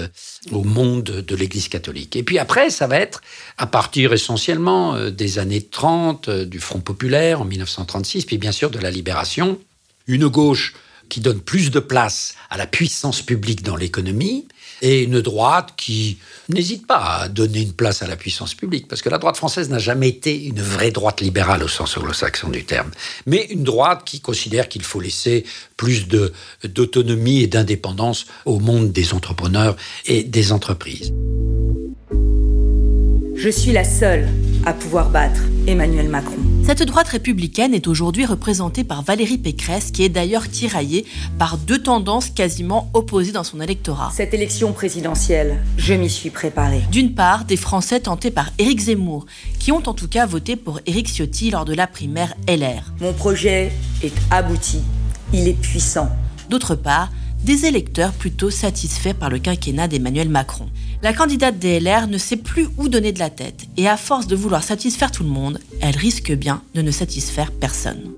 au 0.53 0.65
monde 0.65 1.05
de 1.05 1.37
l'Église 1.37 1.69
catholique. 1.69 2.17
Et 2.17 2.23
puis 2.23 2.39
après, 2.39 2.71
ça 2.71 2.87
va 2.87 2.99
être, 2.99 3.21
à 3.59 3.67
partir 3.67 4.13
essentiellement 4.13 4.95
euh, 4.95 5.11
des 5.11 5.39
années 5.39 5.63
30, 5.63 6.29
euh, 6.29 6.45
du 6.45 6.61
Front 6.61 6.81
populaire 6.81 7.43
en 7.43 7.45
1936, 7.45 8.25
puis 8.25 8.39
bien 8.39 8.53
sûr 8.53 8.71
de 8.71 8.79
la 8.79 8.91
Libération, 8.91 9.59
une 10.07 10.29
gauche 10.29 10.75
qui 11.09 11.21
donne 11.21 11.41
plus 11.41 11.71
de 11.71 11.81
place 11.81 12.35
à 12.49 12.57
la 12.57 12.67
puissance 12.67 13.21
publique 13.21 13.63
dans 13.63 13.77
l'économie, 13.77 14.47
et 14.83 15.03
une 15.03 15.21
droite 15.21 15.75
qui 15.77 16.19
n'hésite 16.49 16.87
pas 16.87 17.21
à 17.23 17.29
donner 17.29 17.63
une 17.63 17.73
place 17.73 18.03
à 18.03 18.07
la 18.07 18.17
puissance 18.17 18.55
publique, 18.55 18.89
parce 18.89 19.03
que 19.03 19.09
la 19.09 19.19
droite 19.19 19.37
française 19.37 19.71
n'a 19.71 19.79
jamais 19.79 20.09
été 20.09 20.45
une 20.45 20.61
vraie 20.61 20.91
droite 20.91 21.21
libérale 21.21 21.63
au 21.63 21.69
sens 21.69 21.97
anglo-saxon 21.97 22.49
du 22.49 22.65
terme, 22.65 22.91
mais 23.27 23.47
une 23.51 23.65
droite 23.65 24.03
qui 24.05 24.21
considère 24.21 24.69
qu'il 24.69 24.83
faut 24.83 25.01
laisser 25.01 25.45
plus 25.77 26.07
d'autonomie 26.65 27.43
et 27.43 27.47
d'indépendance 27.47 28.27
au 28.45 28.59
monde 28.59 28.93
des 28.93 29.15
entrepreneurs 29.15 29.77
et 30.07 30.25
des 30.25 30.53
entreprises. 30.53 31.13
Je 33.37 33.49
suis 33.49 33.73
la 33.73 33.85
seule 33.85 34.29
à 34.67 34.75
pouvoir 34.75 35.09
battre 35.09 35.41
Emmanuel 35.67 36.09
Macron. 36.09 36.37
Cette 36.71 36.85
droite 36.85 37.09
républicaine 37.09 37.75
est 37.75 37.89
aujourd'hui 37.89 38.25
représentée 38.25 38.85
par 38.85 39.03
Valérie 39.03 39.39
Pécresse, 39.39 39.91
qui 39.91 40.05
est 40.05 40.09
d'ailleurs 40.09 40.49
tiraillée 40.49 41.05
par 41.37 41.59
deux 41.59 41.83
tendances 41.83 42.31
quasiment 42.31 42.89
opposées 42.95 43.33
dans 43.33 43.43
son 43.43 43.61
électorat. 43.61 44.13
Cette 44.15 44.35
élection 44.35 44.73
présidentielle, 44.73 45.65
je 45.77 45.95
m'y 45.95 46.09
suis 46.09 46.31
préparée. 46.31 46.83
D'une 46.93 47.13
part, 47.13 47.45
des 47.45 47.57
Français 47.57 47.99
tentés 47.99 48.31
par 48.31 48.51
Éric 48.59 48.83
Zemmour, 48.83 49.27
qui 49.59 49.73
ont 49.73 49.83
en 49.85 49.95
tout 49.95 50.07
cas 50.07 50.27
voté 50.27 50.55
pour 50.55 50.79
Éric 50.87 51.09
Ciotti 51.09 51.51
lors 51.51 51.65
de 51.65 51.75
la 51.75 51.89
primaire 51.89 52.35
LR. 52.47 52.93
Mon 53.01 53.15
projet 53.15 53.73
est 54.05 54.15
abouti. 54.31 54.79
Il 55.33 55.49
est 55.49 55.61
puissant. 55.61 56.09
D'autre 56.51 56.77
part, 56.77 57.11
des 57.45 57.65
électeurs 57.67 58.13
plutôt 58.13 58.51
satisfaits 58.51 59.15
par 59.15 59.31
le 59.31 59.39
quinquennat 59.39 59.89
d'Emmanuel 59.89 60.29
Macron. 60.29 60.69
La 61.03 61.13
candidate 61.13 61.59
DLR 61.59 62.07
ne 62.07 62.19
sait 62.19 62.37
plus 62.37 62.69
où 62.77 62.89
donner 62.89 63.13
de 63.13 63.19
la 63.19 63.31
tête 63.31 63.67
et 63.77 63.89
à 63.89 63.97
force 63.97 64.27
de 64.27 64.37
vouloir 64.37 64.63
satisfaire 64.63 65.11
tout 65.11 65.23
le 65.23 65.31
monde, 65.31 65.59
elle 65.81 65.97
risque 65.97 66.33
bien 66.33 66.63
de 66.75 66.83
ne 66.83 66.91
satisfaire 66.91 67.51
personne. 67.53 68.13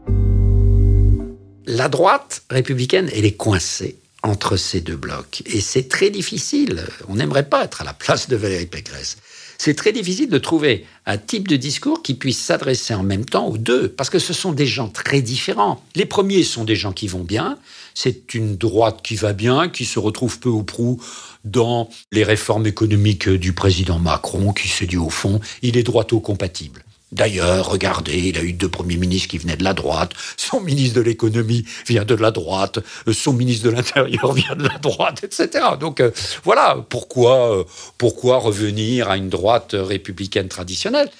La 1.67 1.89
droite 1.89 2.43
républicaine, 2.51 3.09
elle 3.15 3.25
est 3.25 3.37
coincée 3.37 3.97
entre 4.25 4.57
ces 4.57 4.81
deux 4.81 4.97
blocs 4.97 5.43
et 5.47 5.61
c'est 5.61 5.89
très 5.89 6.11
difficile. 6.11 6.85
On 7.09 7.15
n'aimerait 7.15 7.49
pas 7.49 7.65
être 7.65 7.83
à 7.83 7.85
la 7.85 7.95
place 7.95 8.29
de 8.29 8.37
Valérie 8.37 8.67
Pécresse. 8.67 9.17
C'est 9.65 9.75
très 9.75 9.93
difficile 9.93 10.29
de 10.29 10.39
trouver 10.39 10.85
un 11.07 11.19
type 11.19 11.47
de 11.47 11.55
discours 11.55 12.03
qui 12.03 12.15
puisse 12.15 12.41
s'adresser 12.41 12.95
en 12.95 13.05
même 13.05 13.25
temps 13.25 13.47
aux 13.47 13.59
deux, 13.59 13.87
parce 13.87 14.11
que 14.11 14.19
ce 14.19 14.33
sont 14.33 14.51
des 14.51 14.67
gens 14.67 14.89
très 14.89 15.23
différents. 15.23 15.85
Les 15.95 16.05
premiers 16.05 16.43
sont 16.43 16.65
des 16.65 16.75
gens 16.75 16.91
qui 16.91 17.07
vont 17.07 17.23
bien, 17.23 17.59
c'est 17.95 18.35
une 18.35 18.57
droite 18.57 19.01
qui 19.03 19.17
va 19.17 19.33
bien, 19.33 19.69
qui 19.69 19.85
se 19.85 19.99
retrouve 19.99 20.39
peu 20.39 20.49
ou 20.49 20.63
prou 20.63 21.01
dans 21.45 21.89
les 22.13 22.25
réformes 22.25 22.67
économiques 22.67 23.29
du 23.29 23.53
président 23.53 23.99
Macron, 23.99 24.53
qui 24.53 24.69
se 24.69 24.85
dit 24.85 24.97
au 24.97 25.11
fond, 25.11 25.41
il 25.63 25.77
est 25.77 25.83
droito-compatible. 25.83 26.85
D'ailleurs, 27.13 27.71
regardez, 27.71 28.19
il 28.19 28.39
a 28.39 28.43
eu 28.43 28.55
deux 28.55 28.71
premiers 28.71 28.97
ministres 28.97 29.29
qui 29.29 29.37
venaient 29.37 29.59
de 29.59 29.65
la 29.65 29.75
droite, 29.75 30.13
son 30.39 30.61
ministre 30.61 30.97
de 30.97 31.03
l'économie 31.03 31.67
vient 31.87 32.07
de 32.07 32.15
la 32.15 32.31
droite, 32.31 32.79
son 33.13 33.35
ministre 33.35 33.67
de 33.67 33.71
l'Intérieur 33.71 34.33
vient 34.33 34.57
de 34.57 34.67
la 34.67 34.79
droite, 34.79 35.23
etc. 35.23 35.63
Donc 35.79 36.01
euh, 36.01 36.11
voilà, 36.43 36.83
pourquoi, 36.89 37.59
euh, 37.59 37.65
pourquoi 37.99 38.39
revenir 38.39 39.11
à 39.11 39.19
une 39.19 39.29
droite 39.29 39.77
républicaine 39.79 40.49
traditionnelle? 40.49 41.11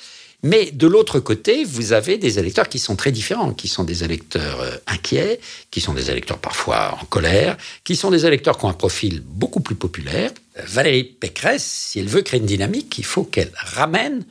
Mais 0.43 0.73
de 0.73 0.89
l'autre 0.89 1.21
côté, 1.21 1.65
vous 1.65 1.93
avez 1.93 2.19
des 2.19 2.39
électeurs 2.39 2.69
qui 2.69 2.81
sont 2.81 2.97
très 2.97 3.13
différents, 3.13 3.53
qui 3.53 3.69
sont 3.69 3.85
des 3.85 4.03
électeurs 4.03 4.61
euh, 4.61 4.77
inquiets, 4.89 5.39
qui 5.71 5.81
sont 5.81 5.95
des 5.95 6.11
électeurs 6.11 6.39
parfois 6.39 6.99
en 7.01 7.05
colère, 7.05 7.57
qui 7.85 7.95
sont 7.95 8.11
des 8.11 8.27
électeurs 8.27 8.59
qui 8.59 8.65
ont 8.65 8.69
un 8.69 8.75
profil 8.75 9.23
beaucoup 9.25 9.61
plus 9.61 9.77
populaire. 9.77 10.33
Valérie 10.67 11.05
Pécresse, 11.05 11.65
si 11.65 12.01
elle 12.01 12.09
veut 12.09 12.23
créer 12.23 12.41
une 12.41 12.47
dynamique, 12.47 12.99
il 12.99 13.05
faut 13.05 13.25
qu'elle 13.25 13.53
ramène 13.55 14.25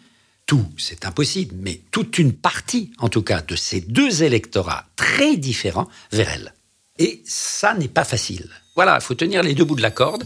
tout, 0.46 0.66
c'est 0.78 1.06
impossible, 1.06 1.56
mais 1.58 1.80
toute 1.92 2.18
une 2.18 2.34
partie, 2.34 2.92
en 2.98 3.08
tout 3.08 3.22
cas, 3.22 3.42
de 3.42 3.56
ces 3.56 3.80
deux 3.80 4.24
électorats 4.24 4.86
très 4.98 5.38
différents 5.38 5.88
vers 6.12 6.30
elle. 6.30 6.54
Et 7.00 7.22
ça 7.26 7.74
n'est 7.74 7.88
pas 7.88 8.04
facile. 8.04 8.50
Voilà, 8.76 8.98
il 9.00 9.04
faut 9.04 9.16
tenir 9.16 9.44
les 9.44 9.54
deux 9.54 9.64
bouts 9.64 9.78
de 9.78 9.82
la 9.82 9.92
corde. 9.92 10.26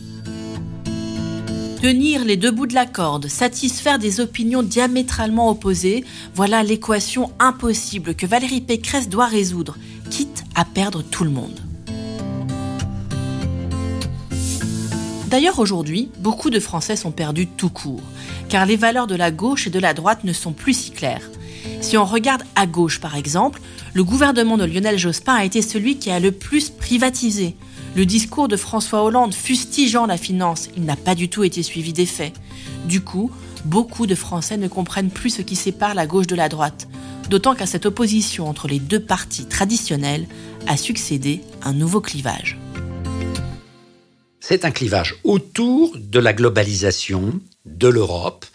Tenir 1.85 2.25
les 2.25 2.35
deux 2.35 2.49
bouts 2.49 2.65
de 2.65 2.73
la 2.73 2.87
corde, 2.87 3.27
satisfaire 3.27 3.99
des 3.99 4.19
opinions 4.19 4.63
diamétralement 4.63 5.51
opposées, 5.51 6.03
voilà 6.33 6.63
l'équation 6.63 7.31
impossible 7.37 8.15
que 8.15 8.25
Valérie 8.25 8.61
Pécresse 8.61 9.07
doit 9.07 9.27
résoudre, 9.27 9.77
quitte 10.09 10.45
à 10.55 10.65
perdre 10.65 11.03
tout 11.03 11.23
le 11.23 11.29
monde. 11.29 11.59
D'ailleurs, 15.27 15.59
aujourd'hui, 15.59 16.09
beaucoup 16.21 16.49
de 16.49 16.59
Français 16.59 16.95
sont 16.95 17.11
perdus 17.11 17.45
tout 17.45 17.69
court, 17.69 18.01
car 18.49 18.65
les 18.65 18.77
valeurs 18.77 19.05
de 19.05 19.13
la 19.13 19.29
gauche 19.29 19.67
et 19.67 19.69
de 19.69 19.77
la 19.77 19.93
droite 19.93 20.23
ne 20.23 20.33
sont 20.33 20.53
plus 20.53 20.73
si 20.73 20.89
claires. 20.89 21.29
Si 21.81 21.99
on 21.99 22.05
regarde 22.05 22.41
à 22.55 22.65
gauche, 22.65 22.99
par 22.99 23.15
exemple, 23.15 23.61
le 23.93 24.03
gouvernement 24.03 24.57
de 24.57 24.65
Lionel 24.65 24.97
Jospin 24.97 25.35
a 25.35 25.45
été 25.45 25.61
celui 25.61 25.99
qui 25.99 26.09
a 26.09 26.19
le 26.19 26.31
plus 26.31 26.71
privatisé, 26.71 27.55
le 27.95 28.05
discours 28.05 28.49
de 28.49 28.57
François 28.57 29.03
Hollande 29.03 29.33
fustigeant 29.33 30.05
la 30.05 30.17
finance, 30.17 30.67
il 30.75 30.83
n'a 30.83 30.97
pas 30.97 31.15
du 31.15 31.29
tout 31.29 31.43
été 31.43 31.63
suivi 31.63 31.93
des 31.93 32.05
faits. 32.05 32.33
Du 32.85 33.01
coup, 33.01 33.31
beaucoup 33.63 34.05
de 34.05 34.15
Français 34.15 34.57
ne 34.57 34.67
comprennent 34.67 35.09
plus 35.09 35.29
ce 35.29 35.41
qui 35.41 35.55
sépare 35.55 35.95
la 35.95 36.05
gauche 36.05 36.27
de 36.27 36.35
la 36.35 36.49
droite, 36.49 36.89
d'autant 37.29 37.55
qu'à 37.55 37.65
cette 37.65 37.85
opposition 37.85 38.49
entre 38.49 38.67
les 38.67 38.79
deux 38.79 38.99
partis 38.99 39.45
traditionnels 39.45 40.27
a 40.67 40.75
succédé 40.75 41.41
un 41.63 41.73
nouveau 41.73 42.01
clivage. 42.01 42.59
C'est 44.41 44.65
un 44.65 44.71
clivage 44.71 45.15
autour 45.23 45.95
de 45.97 46.19
la 46.19 46.33
globalisation 46.33 47.39
de 47.65 47.87
l'Europe, 47.87 48.45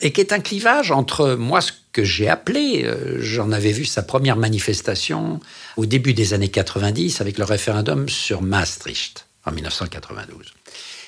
et 0.00 0.12
qui 0.12 0.20
est 0.20 0.32
un 0.32 0.40
clivage 0.40 0.90
entre 0.92 1.34
moi, 1.34 1.60
que 1.92 2.04
j'ai 2.04 2.28
appelé, 2.28 2.84
euh, 2.84 3.16
j'en 3.20 3.52
avais 3.52 3.72
vu 3.72 3.84
sa 3.84 4.02
première 4.02 4.36
manifestation 4.36 5.40
au 5.76 5.86
début 5.86 6.14
des 6.14 6.34
années 6.34 6.48
90 6.48 7.20
avec 7.20 7.38
le 7.38 7.44
référendum 7.44 8.08
sur 8.08 8.42
Maastricht 8.42 9.26
en 9.44 9.52
1992. 9.52 10.52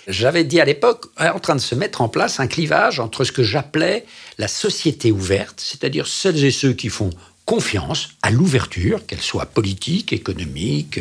J'avais 0.08 0.44
dit 0.44 0.60
à 0.60 0.64
l'époque, 0.64 1.06
en 1.18 1.38
train 1.38 1.54
de 1.54 1.60
se 1.60 1.74
mettre 1.74 2.00
en 2.00 2.08
place 2.08 2.40
un 2.40 2.46
clivage 2.46 3.00
entre 3.00 3.24
ce 3.24 3.32
que 3.32 3.42
j'appelais 3.42 4.06
la 4.38 4.48
société 4.48 5.12
ouverte, 5.12 5.60
c'est-à-dire 5.60 6.06
celles 6.06 6.44
et 6.44 6.50
ceux 6.50 6.72
qui 6.72 6.88
font 6.88 7.10
confiance 7.44 8.10
à 8.22 8.30
l'ouverture, 8.30 9.04
qu'elle 9.06 9.20
soit 9.20 9.46
politique, 9.46 10.12
économique, 10.12 11.00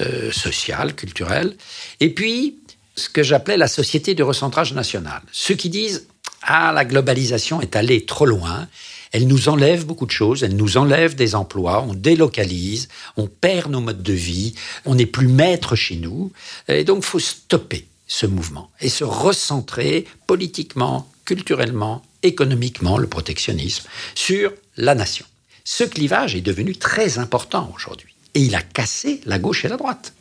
euh, 0.00 0.30
sociale, 0.30 0.94
culturelle, 0.94 1.56
et 2.00 2.10
puis 2.10 2.58
ce 2.94 3.08
que 3.08 3.22
j'appelais 3.22 3.56
la 3.56 3.68
société 3.68 4.14
du 4.14 4.22
recentrage 4.22 4.72
national. 4.74 5.22
Ceux 5.32 5.54
qui 5.54 5.70
disent 5.70 6.06
ah 6.42 6.72
la 6.72 6.84
globalisation 6.84 7.60
est 7.60 7.76
allée 7.76 8.04
trop 8.04 8.26
loin, 8.26 8.68
elle 9.12 9.26
nous 9.26 9.48
enlève 9.48 9.86
beaucoup 9.86 10.06
de 10.06 10.10
choses, 10.10 10.42
elle 10.42 10.56
nous 10.56 10.76
enlève 10.76 11.14
des 11.14 11.34
emplois, 11.34 11.82
on 11.82 11.94
délocalise, 11.94 12.88
on 13.16 13.26
perd 13.26 13.70
nos 13.70 13.80
modes 13.80 14.02
de 14.02 14.12
vie, 14.12 14.54
on 14.84 14.94
n'est 14.94 15.06
plus 15.06 15.28
maître 15.28 15.76
chez 15.76 15.96
nous, 15.96 16.32
et 16.68 16.84
donc 16.84 17.02
faut 17.02 17.18
stopper 17.18 17.86
ce 18.06 18.26
mouvement 18.26 18.70
et 18.80 18.88
se 18.88 19.04
recentrer 19.04 20.06
politiquement, 20.26 21.10
culturellement, 21.24 22.02
économiquement, 22.22 22.98
le 22.98 23.06
protectionnisme, 23.06 23.86
sur 24.14 24.52
la 24.76 24.94
nation. 24.94 25.26
Ce 25.64 25.84
clivage 25.84 26.34
est 26.34 26.40
devenu 26.40 26.74
très 26.74 27.18
important 27.18 27.70
aujourd'hui 27.74 28.14
et 28.34 28.40
il 28.40 28.54
a 28.54 28.62
cassé 28.62 29.20
la 29.26 29.38
gauche 29.38 29.64
et 29.64 29.68
la 29.68 29.76
droite. 29.76 30.14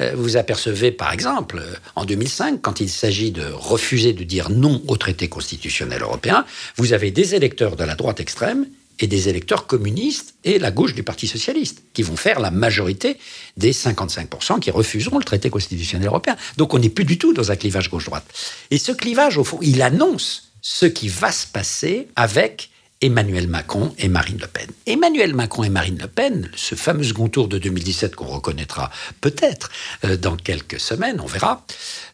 Euh, 0.00 0.12
vous 0.14 0.36
apercevez 0.36 0.92
par 0.92 1.12
exemple, 1.12 1.58
euh, 1.58 1.74
en 1.96 2.04
2005, 2.04 2.60
quand 2.60 2.80
il 2.80 2.88
s'agit 2.88 3.30
de 3.30 3.44
refuser 3.52 4.12
de 4.12 4.24
dire 4.24 4.50
non 4.50 4.82
au 4.88 4.96
traité 4.96 5.28
constitutionnel 5.28 6.02
européen, 6.02 6.44
vous 6.76 6.92
avez 6.92 7.10
des 7.10 7.34
électeurs 7.34 7.76
de 7.76 7.84
la 7.84 7.94
droite 7.94 8.20
extrême 8.20 8.66
et 9.00 9.06
des 9.06 9.28
électeurs 9.28 9.66
communistes 9.66 10.34
et 10.44 10.58
la 10.58 10.70
gauche 10.70 10.94
du 10.94 11.02
Parti 11.02 11.26
socialiste, 11.26 11.82
qui 11.92 12.02
vont 12.02 12.16
faire 12.16 12.40
la 12.40 12.50
majorité 12.50 13.18
des 13.56 13.72
55% 13.72 14.60
qui 14.60 14.70
refuseront 14.70 15.18
le 15.18 15.24
traité 15.24 15.50
constitutionnel 15.50 16.08
européen. 16.08 16.36
Donc 16.56 16.74
on 16.74 16.78
n'est 16.78 16.88
plus 16.88 17.04
du 17.04 17.18
tout 17.18 17.32
dans 17.32 17.50
un 17.50 17.56
clivage 17.56 17.90
gauche-droite. 17.90 18.24
Et 18.70 18.78
ce 18.78 18.92
clivage, 18.92 19.38
au 19.38 19.44
fond, 19.44 19.58
il 19.60 19.82
annonce 19.82 20.52
ce 20.60 20.86
qui 20.86 21.08
va 21.08 21.32
se 21.32 21.46
passer 21.46 22.08
avec 22.14 22.70
Emmanuel 23.02 23.48
Macron 23.48 23.92
et 23.98 24.08
Marine 24.08 24.38
Le 24.40 24.46
Pen. 24.46 24.68
Emmanuel 24.86 25.34
Macron 25.34 25.64
et 25.64 25.68
Marine 25.68 25.98
Le 26.00 26.06
Pen, 26.06 26.48
ce 26.54 26.76
fameux 26.76 27.02
second 27.02 27.28
tour 27.28 27.48
de 27.48 27.58
2017 27.58 28.14
qu'on 28.14 28.26
reconnaîtra 28.26 28.90
peut-être 29.20 29.70
euh, 30.04 30.16
dans 30.16 30.36
quelques 30.36 30.80
semaines, 30.80 31.20
on 31.20 31.26
verra, 31.26 31.66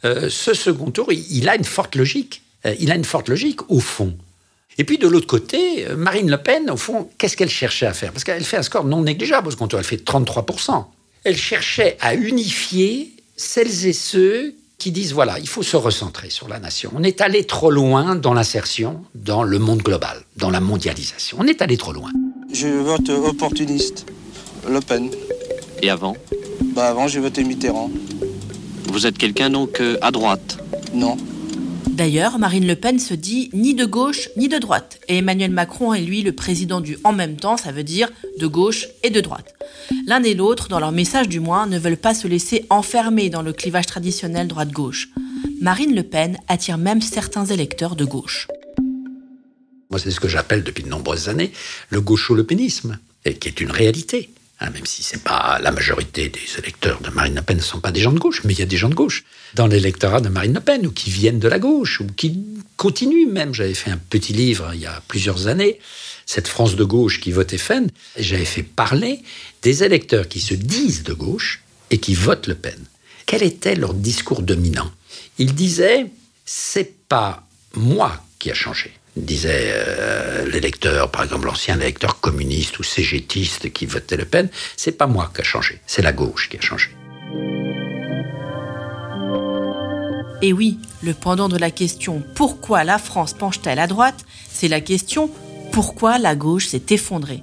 euh, 0.04 0.30
ce 0.30 0.54
second 0.54 0.90
tour, 0.90 1.12
il, 1.12 1.48
a 1.48 1.56
une 1.56 1.64
forte 1.64 1.94
logique. 1.94 2.42
Euh, 2.64 2.74
il 2.80 2.90
a 2.90 2.94
une 2.94 3.04
forte 3.04 3.28
logique 3.28 3.70
au 3.70 3.80
fond. 3.80 4.16
Et 4.78 4.84
puis 4.84 4.96
de 4.96 5.06
l'autre 5.06 5.26
côté, 5.26 5.86
Marine 5.96 6.30
Le 6.30 6.38
Pen, 6.38 6.70
au 6.70 6.76
fond, 6.76 7.10
qu'est-ce 7.18 7.36
qu'elle 7.36 7.50
cherchait 7.50 7.86
à 7.86 7.92
faire? 7.92 8.12
Parce 8.12 8.24
qu'elle 8.24 8.44
fait 8.44 8.56
un 8.56 8.62
score 8.62 8.84
non 8.84 9.02
négligeable 9.02 9.48
au 9.48 9.50
second 9.50 9.68
tour, 9.68 9.78
elle 9.78 9.84
fait 9.84 10.02
33%. 10.02 10.84
Elle 11.24 11.36
cherchait 11.36 11.96
à 12.00 12.14
unifier 12.14 13.12
celles 13.36 13.86
et 13.86 13.92
ceux 13.92 14.54
qui 14.78 14.92
disent 14.92 15.12
voilà, 15.12 15.38
il 15.40 15.48
faut 15.48 15.64
se 15.64 15.76
recentrer 15.76 16.30
sur 16.30 16.48
la 16.48 16.60
nation. 16.60 16.92
On 16.94 17.02
est 17.02 17.20
allé 17.20 17.44
trop 17.44 17.70
loin 17.70 18.14
dans 18.14 18.32
l'insertion 18.32 19.02
dans 19.14 19.42
le 19.42 19.58
monde 19.58 19.82
global, 19.82 20.22
dans 20.36 20.50
la 20.50 20.60
mondialisation. 20.60 21.36
On 21.40 21.46
est 21.46 21.60
allé 21.60 21.76
trop 21.76 21.92
loin. 21.92 22.10
Je 22.52 22.68
vote 22.68 23.08
opportuniste, 23.10 24.06
Le 24.68 24.80
Pen. 24.80 25.10
Et 25.82 25.90
avant? 25.90 26.16
Bah 26.74 26.88
avant, 26.88 27.08
j'ai 27.08 27.20
voté 27.20 27.42
Mitterrand. 27.44 27.90
Vous 28.84 29.06
êtes 29.06 29.18
quelqu'un 29.18 29.50
donc 29.50 29.80
euh, 29.80 29.98
à 30.00 30.10
droite? 30.10 30.58
Non. 30.94 31.16
D'ailleurs, 31.90 32.38
Marine 32.38 32.66
Le 32.66 32.76
Pen 32.76 32.98
se 32.98 33.14
dit 33.14 33.50
ni 33.52 33.74
de 33.74 33.84
gauche 33.84 34.28
ni 34.36 34.48
de 34.48 34.58
droite. 34.58 35.00
Et 35.08 35.18
Emmanuel 35.18 35.50
Macron 35.50 35.92
est 35.94 36.00
lui 36.00 36.22
le 36.22 36.32
président 36.32 36.80
du 36.80 36.96
en 37.04 37.12
même 37.12 37.36
temps, 37.36 37.56
ça 37.56 37.72
veut 37.72 37.82
dire 37.82 38.10
de 38.38 38.46
gauche 38.46 38.86
et 39.02 39.10
de 39.10 39.20
droite. 39.20 39.54
L'un 40.06 40.22
et 40.22 40.34
l'autre, 40.34 40.68
dans 40.68 40.80
leur 40.80 40.92
message 40.92 41.28
du 41.28 41.40
moins, 41.40 41.66
ne 41.66 41.78
veulent 41.78 41.96
pas 41.96 42.14
se 42.14 42.28
laisser 42.28 42.66
enfermer 42.70 43.30
dans 43.30 43.42
le 43.42 43.52
clivage 43.52 43.86
traditionnel 43.86 44.46
droite-gauche. 44.48 45.08
Marine 45.60 45.94
Le 45.94 46.02
Pen 46.02 46.38
attire 46.46 46.78
même 46.78 47.00
certains 47.00 47.46
électeurs 47.46 47.96
de 47.96 48.04
gauche. 48.04 48.48
Moi, 49.90 49.98
c'est 49.98 50.10
ce 50.10 50.20
que 50.20 50.28
j'appelle 50.28 50.62
depuis 50.62 50.84
de 50.84 50.88
nombreuses 50.88 51.28
années 51.28 51.52
le 51.90 52.00
gaucho-lepénisme, 52.00 52.98
et 53.24 53.34
qui 53.34 53.48
est 53.48 53.60
une 53.60 53.70
réalité. 53.70 54.30
Hein, 54.60 54.70
même 54.70 54.86
si 54.86 55.04
c'est 55.04 55.22
pas 55.22 55.60
la 55.62 55.70
majorité 55.70 56.28
des 56.28 56.58
électeurs 56.58 57.00
de 57.00 57.10
Marine 57.10 57.36
Le 57.36 57.42
Pen 57.42 57.56
ne 57.56 57.62
sont 57.62 57.78
pas 57.78 57.92
des 57.92 58.00
gens 58.00 58.12
de 58.12 58.18
gauche, 58.18 58.42
mais 58.44 58.54
il 58.54 58.58
y 58.58 58.62
a 58.62 58.66
des 58.66 58.76
gens 58.76 58.88
de 58.88 58.94
gauche 58.94 59.24
dans 59.54 59.68
l'électorat 59.68 60.20
de 60.20 60.28
Marine 60.28 60.54
Le 60.54 60.60
Pen, 60.60 60.84
ou 60.84 60.90
qui 60.90 61.10
viennent 61.10 61.38
de 61.38 61.46
la 61.46 61.60
gauche, 61.60 62.00
ou 62.00 62.06
qui 62.06 62.44
continuent 62.76 63.30
même. 63.30 63.54
J'avais 63.54 63.74
fait 63.74 63.90
un 63.90 63.98
petit 63.98 64.32
livre 64.32 64.72
il 64.74 64.80
y 64.80 64.86
a 64.86 65.00
plusieurs 65.06 65.46
années, 65.46 65.78
cette 66.26 66.48
France 66.48 66.74
de 66.74 66.84
gauche 66.84 67.20
qui 67.20 67.30
vote 67.30 67.56
FN, 67.56 67.86
j'avais 68.18 68.44
fait 68.44 68.62
parler 68.62 69.22
des 69.62 69.84
électeurs 69.84 70.28
qui 70.28 70.40
se 70.40 70.54
disent 70.54 71.02
de 71.04 71.14
gauche 71.14 71.62
et 71.90 71.98
qui 71.98 72.14
votent 72.14 72.48
Le 72.48 72.54
Pen. 72.54 72.78
Quel 73.26 73.42
était 73.42 73.76
leur 73.76 73.94
discours 73.94 74.42
dominant? 74.42 74.90
Ils 75.38 75.54
disaient, 75.54 76.06
c'est 76.44 76.94
pas 77.08 77.46
moi 77.74 78.24
qui 78.38 78.50
a 78.50 78.54
changé 78.54 78.92
disait 79.24 79.72
euh, 79.72 80.48
l'électeur, 80.50 81.10
par 81.10 81.24
exemple 81.24 81.46
l'ancien 81.46 81.78
électeur 81.80 82.20
communiste 82.20 82.78
ou 82.78 82.82
cégétiste 82.82 83.72
qui 83.72 83.86
votait 83.86 84.16
Le 84.16 84.24
Pen, 84.24 84.48
c'est 84.76 84.92
pas 84.92 85.06
moi 85.06 85.30
qui 85.34 85.40
a 85.40 85.44
changé, 85.44 85.80
c'est 85.86 86.02
la 86.02 86.12
gauche 86.12 86.48
qui 86.48 86.56
a 86.56 86.60
changé. 86.60 86.90
Et 90.40 90.52
oui, 90.52 90.78
le 91.02 91.14
pendant 91.14 91.48
de 91.48 91.58
la 91.58 91.70
question 91.70 92.22
pourquoi 92.34 92.84
la 92.84 92.98
France 92.98 93.34
penche-t-elle 93.34 93.78
à 93.78 93.86
droite, 93.86 94.24
c'est 94.50 94.68
la 94.68 94.80
question 94.80 95.30
pourquoi 95.72 96.18
la 96.18 96.34
gauche 96.34 96.68
s'est 96.68 96.86
effondrée. 96.90 97.42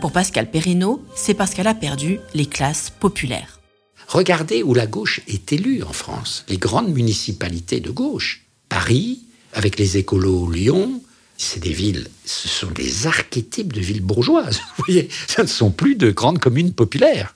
Pour 0.00 0.12
Pascal 0.12 0.50
Perrineau, 0.50 1.02
c'est 1.14 1.34
parce 1.34 1.54
qu'elle 1.54 1.66
a 1.66 1.74
perdu 1.74 2.18
les 2.34 2.46
classes 2.46 2.90
populaires. 2.90 3.60
Regardez 4.08 4.62
où 4.62 4.74
la 4.74 4.86
gauche 4.86 5.20
est 5.28 5.52
élue 5.52 5.82
en 5.82 5.92
France. 5.92 6.44
Les 6.48 6.58
grandes 6.58 6.92
municipalités 6.92 7.80
de 7.80 7.90
gauche. 7.90 8.42
Paris, 8.68 9.22
avec 9.52 9.78
les 9.78 9.96
écolos 9.96 10.50
Lyon, 10.50 11.00
c'est 11.36 11.60
des 11.60 11.72
villes, 11.72 12.08
ce 12.24 12.48
sont 12.48 12.70
des 12.70 13.06
archétypes 13.06 13.72
de 13.72 13.80
villes 13.80 14.02
bourgeoises. 14.02 14.60
Vous 14.76 14.84
voyez, 14.86 15.08
ce 15.26 15.42
ne 15.42 15.46
sont 15.46 15.70
plus 15.70 15.96
de 15.96 16.10
grandes 16.10 16.38
communes 16.38 16.72
populaires. 16.72 17.34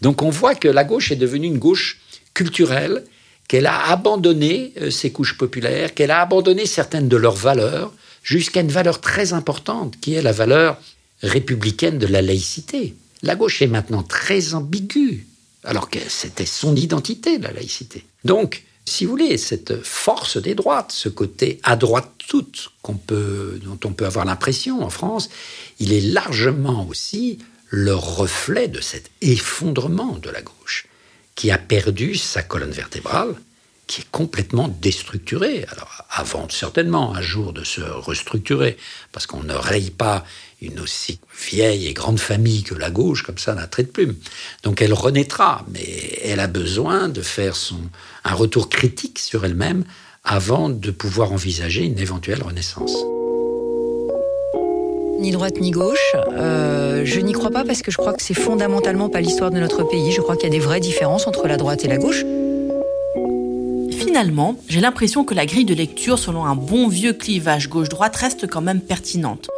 Donc 0.00 0.22
on 0.22 0.30
voit 0.30 0.54
que 0.54 0.68
la 0.68 0.84
gauche 0.84 1.10
est 1.12 1.16
devenue 1.16 1.46
une 1.46 1.58
gauche 1.58 2.00
culturelle, 2.34 3.04
qu'elle 3.48 3.66
a 3.66 3.90
abandonné 3.90 4.72
euh, 4.80 4.90
ses 4.90 5.10
couches 5.10 5.36
populaires, 5.36 5.94
qu'elle 5.94 6.12
a 6.12 6.20
abandonné 6.20 6.66
certaines 6.66 7.08
de 7.08 7.16
leurs 7.16 7.34
valeurs, 7.34 7.92
jusqu'à 8.22 8.60
une 8.60 8.70
valeur 8.70 9.00
très 9.00 9.32
importante, 9.32 9.98
qui 10.00 10.14
est 10.14 10.22
la 10.22 10.32
valeur 10.32 10.80
républicaine 11.22 11.98
de 11.98 12.06
la 12.06 12.22
laïcité. 12.22 12.94
La 13.22 13.34
gauche 13.34 13.60
est 13.60 13.66
maintenant 13.66 14.02
très 14.02 14.54
ambiguë, 14.54 15.26
alors 15.64 15.90
que 15.90 15.98
c'était 16.08 16.46
son 16.46 16.76
identité, 16.76 17.38
la 17.38 17.52
laïcité. 17.52 18.04
Donc, 18.24 18.62
si 18.86 19.04
vous 19.04 19.12
voulez, 19.12 19.38
cette 19.38 19.82
force 19.84 20.36
des 20.36 20.54
droites, 20.54 20.92
ce 20.92 21.08
côté 21.08 21.60
à 21.62 21.76
droite 21.76 22.10
toute 22.28 22.70
peut, 23.06 23.60
dont 23.62 23.78
on 23.84 23.92
peut 23.92 24.06
avoir 24.06 24.24
l'impression 24.24 24.82
en 24.82 24.90
France, 24.90 25.28
il 25.78 25.92
est 25.92 26.00
largement 26.00 26.86
aussi 26.88 27.38
le 27.68 27.94
reflet 27.94 28.68
de 28.68 28.80
cet 28.80 29.10
effondrement 29.20 30.18
de 30.18 30.30
la 30.30 30.42
gauche, 30.42 30.86
qui 31.34 31.50
a 31.50 31.58
perdu 31.58 32.16
sa 32.16 32.42
colonne 32.42 32.72
vertébrale, 32.72 33.34
qui 33.86 34.02
est 34.02 34.10
complètement 34.10 34.68
déstructurée. 34.68 35.64
Alors, 35.70 36.04
avant 36.10 36.48
certainement 36.48 37.14
un 37.14 37.22
jour 37.22 37.52
de 37.52 37.64
se 37.64 37.80
restructurer, 37.80 38.76
parce 39.12 39.26
qu'on 39.26 39.42
ne 39.42 39.54
raye 39.54 39.90
pas 39.90 40.24
une 40.60 40.80
aussi 40.80 41.20
vieille 41.50 41.86
et 41.86 41.94
grande 41.94 42.20
famille 42.20 42.62
que 42.62 42.74
la 42.74 42.90
gauche, 42.90 43.22
comme 43.22 43.38
ça, 43.38 43.54
d'un 43.54 43.66
trait 43.66 43.84
de 43.84 43.88
plume. 43.88 44.14
Donc 44.62 44.82
elle 44.82 44.92
renaîtra, 44.92 45.64
mais 45.72 46.18
elle 46.22 46.40
a 46.40 46.46
besoin 46.46 47.08
de 47.08 47.22
faire 47.22 47.56
son, 47.56 47.80
un 48.24 48.34
retour 48.34 48.68
critique 48.68 49.18
sur 49.18 49.44
elle-même 49.44 49.84
avant 50.24 50.68
de 50.68 50.90
pouvoir 50.90 51.32
envisager 51.32 51.84
une 51.84 51.98
éventuelle 51.98 52.42
renaissance. 52.42 52.94
Ni 55.18 55.32
droite 55.32 55.60
ni 55.60 55.70
gauche, 55.70 56.16
euh, 56.32 57.02
je 57.04 57.20
n'y 57.20 57.32
crois 57.32 57.50
pas 57.50 57.64
parce 57.64 57.82
que 57.82 57.90
je 57.90 57.98
crois 57.98 58.14
que 58.14 58.22
c'est 58.22 58.34
fondamentalement 58.34 59.10
pas 59.10 59.20
l'histoire 59.20 59.50
de 59.50 59.58
notre 59.58 59.82
pays. 59.84 60.12
Je 60.12 60.20
crois 60.20 60.36
qu'il 60.36 60.44
y 60.44 60.52
a 60.52 60.58
des 60.58 60.64
vraies 60.64 60.80
différences 60.80 61.26
entre 61.26 61.46
la 61.46 61.58
droite 61.58 61.84
et 61.84 61.88
la 61.88 61.98
gauche. 61.98 62.24
Finalement, 64.10 64.56
j'ai 64.68 64.80
l'impression 64.80 65.22
que 65.22 65.34
la 65.34 65.46
grille 65.46 65.64
de 65.64 65.72
lecture 65.72 66.18
selon 66.18 66.44
un 66.44 66.56
bon 66.56 66.88
vieux 66.88 67.12
clivage 67.12 67.68
gauche-droite 67.68 68.16
reste 68.16 68.48
quand 68.48 68.60
même 68.60 68.80
pertinente. 68.80 69.48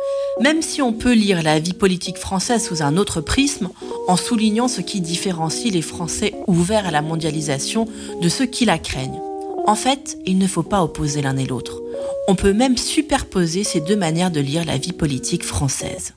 Même 0.42 0.60
si 0.60 0.82
on 0.82 0.92
peut 0.92 1.14
lire 1.14 1.42
la 1.42 1.58
vie 1.58 1.72
politique 1.72 2.18
française 2.18 2.62
sous 2.62 2.82
un 2.82 2.98
autre 2.98 3.22
prisme, 3.22 3.70
en 4.08 4.16
soulignant 4.18 4.68
ce 4.68 4.82
qui 4.82 5.00
différencie 5.00 5.72
les 5.72 5.80
Français 5.80 6.34
ouverts 6.46 6.86
à 6.86 6.90
la 6.90 7.00
mondialisation 7.00 7.88
de 8.20 8.28
ceux 8.28 8.44
qui 8.44 8.66
la 8.66 8.76
craignent. 8.78 9.22
En 9.66 9.74
fait, 9.74 10.18
il 10.26 10.36
ne 10.36 10.46
faut 10.46 10.62
pas 10.62 10.82
opposer 10.82 11.22
l'un 11.22 11.38
et 11.38 11.46
l'autre. 11.46 11.80
On 12.28 12.34
peut 12.34 12.52
même 12.52 12.76
superposer 12.76 13.64
ces 13.64 13.80
deux 13.80 13.96
manières 13.96 14.30
de 14.30 14.40
lire 14.40 14.66
la 14.66 14.76
vie 14.76 14.92
politique 14.92 15.44
française. 15.44 16.12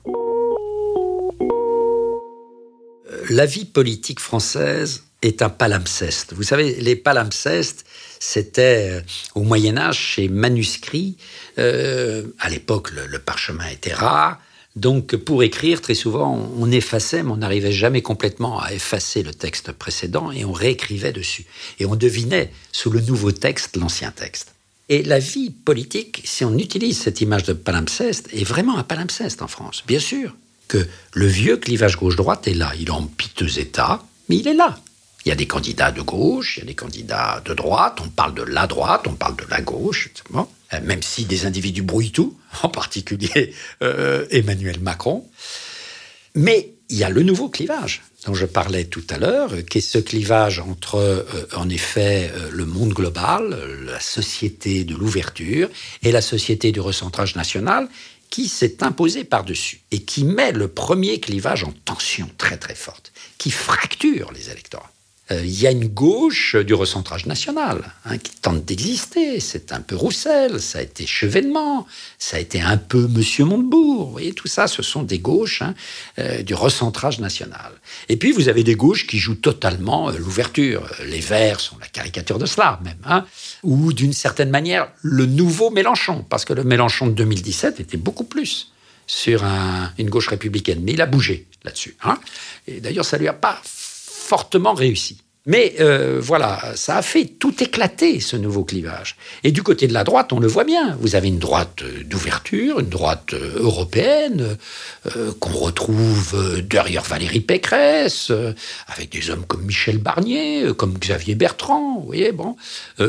La 3.30 3.46
vie 3.46 3.64
politique 3.64 4.20
française 4.20 5.04
est 5.22 5.42
un 5.42 5.48
palimpseste. 5.48 6.34
Vous 6.34 6.42
savez, 6.42 6.74
les 6.80 6.96
palimpsestes, 6.96 7.84
c'était 8.28 8.90
euh, 8.90 9.00
au 9.36 9.42
Moyen 9.42 9.76
Âge 9.78 9.98
chez 9.98 10.28
manuscrits. 10.28 11.16
Euh, 11.58 12.24
à 12.40 12.50
l'époque, 12.50 12.90
le, 12.90 13.18
parchemin 13.20 13.68
était 13.68 13.94
rare. 13.94 14.40
Donc, 14.74 15.14
pour 15.14 15.44
écrire, 15.44 15.80
très 15.80 15.94
souvent, 15.94 16.50
on 16.58 16.70
effaçait, 16.72 17.22
mais 17.22 17.30
on 17.30 17.36
n'arrivait 17.36 17.72
jamais 17.72 18.02
complètement 18.02 18.60
à 18.60 18.72
effacer 18.72 19.22
le 19.22 19.32
texte 19.32 19.70
précédent 19.70 20.32
et 20.32 20.44
on 20.44 20.52
réécrivait 20.52 21.12
dessus. 21.12 21.46
Et 21.78 21.86
on 21.86 21.94
devinait 21.94 22.50
sous 22.72 22.90
le 22.90 23.00
nouveau 23.00 23.30
texte 23.30 23.76
l'ancien 23.76 24.10
texte. 24.10 24.54
Et 24.88 25.04
la 25.04 25.20
vie 25.20 25.50
politique, 25.50 26.22
si 26.24 26.44
on 26.44 26.58
utilise 26.58 26.98
cette 26.98 27.20
image 27.20 27.44
de 27.44 27.52
palimpseste, 27.52 28.28
est 28.32 28.44
vraiment 28.44 28.76
un 28.76 28.82
palimpseste 28.82 29.40
en 29.40 29.48
France. 29.48 29.84
Bien 29.86 30.00
sûr 30.00 30.34
que 30.66 30.84
le 31.14 31.26
vieux 31.26 31.58
clivage 31.58 31.96
gauche-droite 31.96 32.48
est 32.48 32.54
là. 32.54 32.72
Il 32.78 32.88
est 32.88 32.90
en 32.90 33.06
piteux 33.06 33.60
état, 33.60 34.04
mais 34.28 34.36
il 34.36 34.48
est 34.48 34.54
là. 34.54 34.80
Il 35.26 35.30
y 35.30 35.32
a 35.32 35.34
des 35.34 35.48
candidats 35.48 35.90
de 35.90 36.02
gauche, 36.02 36.56
il 36.56 36.60
y 36.60 36.62
a 36.62 36.66
des 36.66 36.76
candidats 36.76 37.42
de 37.44 37.52
droite, 37.52 37.98
on 38.00 38.08
parle 38.08 38.32
de 38.34 38.44
la 38.44 38.68
droite, 38.68 39.06
on 39.08 39.14
parle 39.14 39.34
de 39.34 39.44
la 39.50 39.60
gauche, 39.60 40.06
etc. 40.06 40.22
Euh, 40.72 40.80
même 40.84 41.02
si 41.02 41.24
des 41.24 41.46
individus 41.46 41.82
brouillent 41.82 42.12
tout, 42.12 42.38
en 42.62 42.68
particulier 42.68 43.52
euh, 43.82 44.24
Emmanuel 44.30 44.78
Macron. 44.78 45.28
Mais 46.36 46.74
il 46.90 46.98
y 46.98 47.02
a 47.02 47.10
le 47.10 47.24
nouveau 47.24 47.48
clivage 47.48 48.02
dont 48.24 48.34
je 48.34 48.46
parlais 48.46 48.84
tout 48.84 49.02
à 49.10 49.18
l'heure, 49.18 49.50
qui 49.68 49.78
est 49.78 49.80
ce 49.80 49.98
clivage 49.98 50.60
entre, 50.60 50.94
euh, 50.94 51.24
en 51.56 51.68
effet, 51.70 52.30
le 52.52 52.64
monde 52.64 52.92
global, 52.92 53.58
la 53.84 53.98
société 53.98 54.84
de 54.84 54.94
l'ouverture 54.94 55.68
et 56.04 56.12
la 56.12 56.22
société 56.22 56.70
du 56.70 56.78
recentrage 56.78 57.34
national, 57.34 57.88
qui 58.30 58.46
s'est 58.46 58.84
imposé 58.84 59.24
par-dessus 59.24 59.80
et 59.90 60.02
qui 60.02 60.22
met 60.22 60.52
le 60.52 60.68
premier 60.68 61.18
clivage 61.18 61.64
en 61.64 61.72
tension 61.84 62.30
très 62.38 62.58
très 62.58 62.76
forte, 62.76 63.12
qui 63.38 63.50
fracture 63.50 64.30
les 64.32 64.50
électorats. 64.50 64.92
Euh, 65.32 65.42
il 65.44 65.60
y 65.60 65.66
a 65.66 65.72
une 65.72 65.88
gauche 65.88 66.54
du 66.54 66.72
recentrage 66.74 67.26
national 67.26 67.82
hein, 68.04 68.16
qui 68.18 68.30
tente 68.36 68.64
d'exister. 68.64 69.40
C'est 69.40 69.72
un 69.72 69.80
peu 69.80 69.96
Roussel, 69.96 70.60
ça 70.60 70.78
a 70.78 70.82
été 70.82 71.04
Chevènement, 71.06 71.86
ça 72.18 72.36
a 72.36 72.40
été 72.40 72.60
un 72.60 72.76
peu 72.76 73.08
Monsieur 73.08 73.44
Montebourg. 73.44 74.06
Vous 74.06 74.12
voyez, 74.12 74.32
tout 74.32 74.46
ça, 74.46 74.68
ce 74.68 74.82
sont 74.82 75.02
des 75.02 75.18
gauches 75.18 75.62
hein, 75.62 75.74
euh, 76.18 76.42
du 76.42 76.54
recentrage 76.54 77.18
national. 77.18 77.72
Et 78.08 78.16
puis, 78.16 78.30
vous 78.30 78.48
avez 78.48 78.62
des 78.62 78.76
gauches 78.76 79.06
qui 79.06 79.18
jouent 79.18 79.34
totalement 79.34 80.10
euh, 80.10 80.16
l'ouverture. 80.16 80.88
Les 81.06 81.20
Verts 81.20 81.60
sont 81.60 81.76
la 81.80 81.88
caricature 81.88 82.38
de 82.38 82.46
cela, 82.46 82.78
même. 82.84 82.94
Hein, 83.04 83.24
ou 83.64 83.92
d'une 83.92 84.12
certaine 84.12 84.50
manière, 84.50 84.88
le 85.02 85.26
nouveau 85.26 85.70
Mélenchon, 85.70 86.24
parce 86.28 86.44
que 86.44 86.52
le 86.52 86.62
Mélenchon 86.62 87.08
de 87.08 87.12
2017 87.12 87.80
était 87.80 87.96
beaucoup 87.96 88.24
plus 88.24 88.72
sur 89.08 89.44
une 89.98 90.10
gauche 90.10 90.28
républicaine. 90.28 90.80
Mais 90.82 90.92
il 90.92 91.00
a 91.00 91.06
bougé 91.06 91.46
là-dessus. 91.64 91.96
Et 92.66 92.80
d'ailleurs, 92.80 93.04
ça 93.04 93.18
lui 93.18 93.28
a 93.28 93.32
pas 93.32 93.60
fortement 94.26 94.74
réussi. 94.74 95.18
Mais 95.46 95.76
euh, 95.78 96.18
voilà, 96.20 96.60
ça 96.74 96.96
a 96.96 97.02
fait 97.02 97.24
tout 97.24 97.62
éclater, 97.62 98.18
ce 98.18 98.36
nouveau 98.36 98.64
clivage. 98.64 99.16
Et 99.44 99.52
du 99.52 99.62
côté 99.62 99.86
de 99.86 99.92
la 99.92 100.02
droite, 100.02 100.32
on 100.32 100.40
le 100.40 100.48
voit 100.48 100.64
bien. 100.64 100.98
Vous 101.00 101.14
avez 101.14 101.28
une 101.28 101.38
droite 101.38 101.82
euh, 101.82 102.02
d'ouverture, 102.02 102.80
une 102.80 102.88
droite 102.88 103.32
euh, 103.32 103.60
européenne, 103.60 104.56
qu'on 105.38 105.56
retrouve 105.56 106.60
derrière 106.62 107.04
Valérie 107.04 107.40
Pécresse, 107.40 108.32
avec 108.88 109.10
des 109.12 109.30
hommes 109.30 109.44
comme 109.46 109.62
Michel 109.62 109.98
Barnier, 109.98 110.74
comme 110.76 110.98
Xavier 110.98 111.36
Bertrand, 111.36 112.00
vous 112.00 112.06
voyez, 112.06 112.32
bon, 112.32 112.56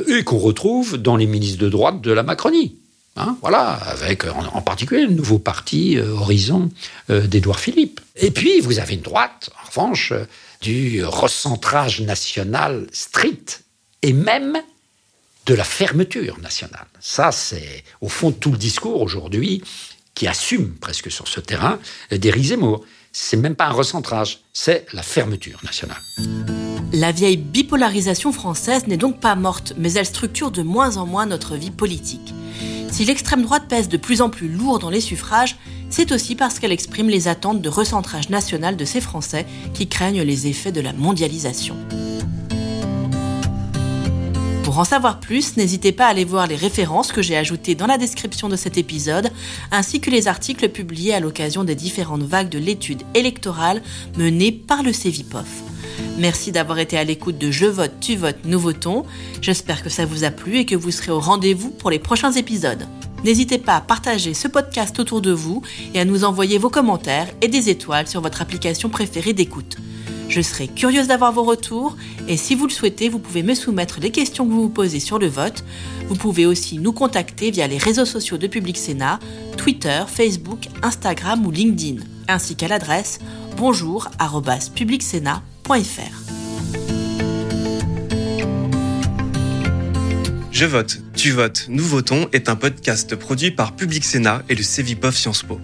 et 0.07 0.23
qu'on 0.23 0.37
retrouve 0.37 0.97
dans 0.97 1.15
les 1.15 1.25
ministres 1.25 1.57
de 1.57 1.69
droite 1.69 2.01
de 2.01 2.11
la 2.11 2.21
Macronie. 2.21 2.75
Hein, 3.15 3.35
voilà, 3.41 3.71
avec 3.87 4.25
en, 4.25 4.61
particulier 4.61 5.07
le 5.07 5.13
nouveau 5.13 5.39
parti 5.39 5.97
Horizon 5.97 6.69
d'Édouard 7.09 7.59
Philippe. 7.59 7.99
Et 8.15 8.29
puis, 8.29 8.59
vous 8.59 8.77
avez 8.77 8.93
une 8.93 9.01
droite, 9.01 9.49
en 9.59 9.67
revanche, 9.67 10.13
du 10.61 11.03
recentrage 11.05 12.01
national 12.01 12.87
strict 12.91 13.63
et 14.01 14.13
même 14.13 14.57
de 15.45 15.53
la 15.53 15.63
fermeture 15.63 16.39
nationale. 16.39 16.85
Ça, 16.99 17.31
c'est 17.31 17.83
au 18.01 18.09
fond 18.09 18.31
tout 18.31 18.51
le 18.51 18.57
discours 18.57 19.01
aujourd'hui 19.01 19.63
qui 20.13 20.27
assume 20.27 20.75
presque 20.75 21.11
sur 21.11 21.27
ce 21.27 21.39
terrain 21.39 21.79
d'Éric. 22.11 22.53
C'est 23.13 23.37
même 23.37 23.55
pas 23.55 23.67
un 23.67 23.71
recentrage, 23.71 24.41
c'est 24.53 24.85
la 24.93 25.03
fermeture 25.03 25.59
nationale. 25.63 26.01
La 26.93 27.11
vieille 27.11 27.37
bipolarisation 27.37 28.31
française 28.31 28.87
n'est 28.87 28.97
donc 28.97 29.19
pas 29.19 29.35
morte, 29.35 29.73
mais 29.77 29.93
elle 29.93 30.05
structure 30.05 30.51
de 30.51 30.61
moins 30.61 30.97
en 30.97 31.05
moins 31.05 31.25
notre 31.25 31.55
vie 31.55 31.71
politique. 31.71 32.33
Si 32.91 33.05
l'extrême 33.05 33.43
droite 33.43 33.67
pèse 33.67 33.89
de 33.89 33.97
plus 33.97 34.21
en 34.21 34.29
plus 34.29 34.47
lourd 34.47 34.79
dans 34.79 34.89
les 34.89 35.01
suffrages, 35.01 35.57
c'est 35.89 36.11
aussi 36.11 36.35
parce 36.35 36.59
qu'elle 36.59 36.71
exprime 36.71 37.09
les 37.09 37.27
attentes 37.27 37.61
de 37.61 37.69
recentrage 37.69 38.29
national 38.29 38.75
de 38.75 38.85
ces 38.85 39.01
Français 39.01 39.45
qui 39.73 39.87
craignent 39.87 40.21
les 40.21 40.47
effets 40.47 40.71
de 40.71 40.81
la 40.81 40.93
mondialisation. 40.93 41.75
Pour 44.63 44.79
en 44.79 44.83
savoir 44.83 45.19
plus, 45.19 45.55
n'hésitez 45.55 45.91
pas 45.93 46.07
à 46.07 46.09
aller 46.09 46.25
voir 46.25 46.45
les 46.45 46.57
références 46.57 47.11
que 47.11 47.21
j'ai 47.21 47.37
ajoutées 47.37 47.73
dans 47.73 47.87
la 47.87 47.97
description 47.97 48.49
de 48.49 48.55
cet 48.57 48.77
épisode, 48.77 49.31
ainsi 49.71 50.01
que 50.01 50.11
les 50.11 50.27
articles 50.27 50.69
publiés 50.69 51.13
à 51.13 51.19
l'occasion 51.19 51.63
des 51.63 51.73
différentes 51.73 52.23
vagues 52.23 52.49
de 52.49 52.59
l'étude 52.59 53.01
électorale 53.15 53.81
menée 54.17 54.51
par 54.51 54.83
le 54.83 54.91
CEVIPOF. 54.91 55.47
Merci 56.19 56.51
d'avoir 56.51 56.79
été 56.79 56.97
à 56.97 57.03
l'écoute 57.03 57.37
de 57.37 57.49
Je 57.49 57.65
vote, 57.65 57.93
tu 58.01 58.17
votes, 58.17 58.43
nous 58.43 58.59
votons. 58.59 59.05
J'espère 59.41 59.81
que 59.83 59.89
ça 59.89 60.05
vous 60.05 60.25
a 60.25 60.31
plu 60.31 60.57
et 60.57 60.65
que 60.65 60.75
vous 60.75 60.91
serez 60.91 61.11
au 61.11 61.19
rendez-vous 61.19 61.71
pour 61.71 61.89
les 61.89 61.99
prochains 61.99 62.33
épisodes. 62.33 62.85
N'hésitez 63.23 63.57
pas 63.57 63.75
à 63.75 63.81
partager 63.81 64.33
ce 64.33 64.47
podcast 64.47 64.99
autour 64.99 65.21
de 65.21 65.31
vous 65.31 65.61
et 65.93 65.99
à 65.99 66.05
nous 66.05 66.23
envoyer 66.23 66.57
vos 66.57 66.69
commentaires 66.69 67.27
et 67.41 67.47
des 67.47 67.69
étoiles 67.69 68.07
sur 68.07 68.21
votre 68.21 68.41
application 68.41 68.89
préférée 68.89 69.33
d'écoute. 69.33 69.77
Je 70.29 70.41
serai 70.41 70.67
curieuse 70.67 71.07
d'avoir 71.07 71.31
vos 71.31 71.43
retours 71.43 71.95
et 72.27 72.37
si 72.37 72.53
vous 72.53 72.67
le 72.67 72.71
souhaitez, 72.71 73.09
vous 73.09 73.19
pouvez 73.19 73.43
me 73.43 73.55
soumettre 73.55 73.99
les 74.01 74.11
questions 74.11 74.45
que 74.45 74.51
vous 74.51 74.63
vous 74.63 74.69
posez 74.69 74.99
sur 74.99 75.19
le 75.19 75.27
vote. 75.27 75.63
Vous 76.09 76.15
pouvez 76.15 76.45
aussi 76.45 76.79
nous 76.79 76.91
contacter 76.91 77.49
via 77.49 77.67
les 77.67 77.77
réseaux 77.77 78.05
sociaux 78.05 78.37
de 78.37 78.47
Public 78.47 78.77
Sénat, 78.77 79.19
Twitter, 79.55 80.03
Facebook, 80.07 80.67
Instagram 80.83 81.45
ou 81.45 81.51
LinkedIn, 81.51 82.03
ainsi 82.27 82.55
qu'à 82.55 82.67
l'adresse 82.67 83.19
bonjour@publicsénat.fr. 83.55 86.23
Je 90.51 90.65
vote, 90.65 90.99
tu 91.17 91.31
votes, 91.31 91.65
nous 91.67 91.83
votons 91.83 92.29
est 92.31 92.47
un 92.47 92.55
podcast 92.55 93.15
produit 93.15 93.49
par 93.49 93.75
Public 93.75 94.05
Sénat 94.05 94.43
et 94.49 94.55
le 94.55 94.61
Cevipof 94.61 95.15
Sciences 95.15 95.41
Po. 95.41 95.59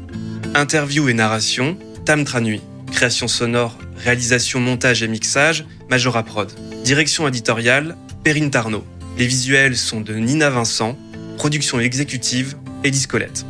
Interview 0.56 1.10
et 1.10 1.14
narration, 1.14 1.78
Tam 2.06 2.26
Tranui. 2.26 2.60
Création 2.92 3.28
sonore, 3.28 3.78
réalisation, 3.98 4.60
montage 4.60 5.04
et 5.04 5.08
mixage, 5.08 5.66
Majora 5.92 6.24
Prod. 6.24 6.52
Direction 6.84 7.28
éditoriale, 7.28 7.96
Perrine 8.24 8.50
Tarnot. 8.50 8.84
Les 9.20 9.28
visuels 9.28 9.78
sont 9.78 10.02
de 10.02 10.16
Nina 10.16 10.50
Vincent. 10.50 10.98
Production 11.38 11.80
exécutive, 11.80 12.56
Élise 12.84 13.06
Colette. 13.06 13.46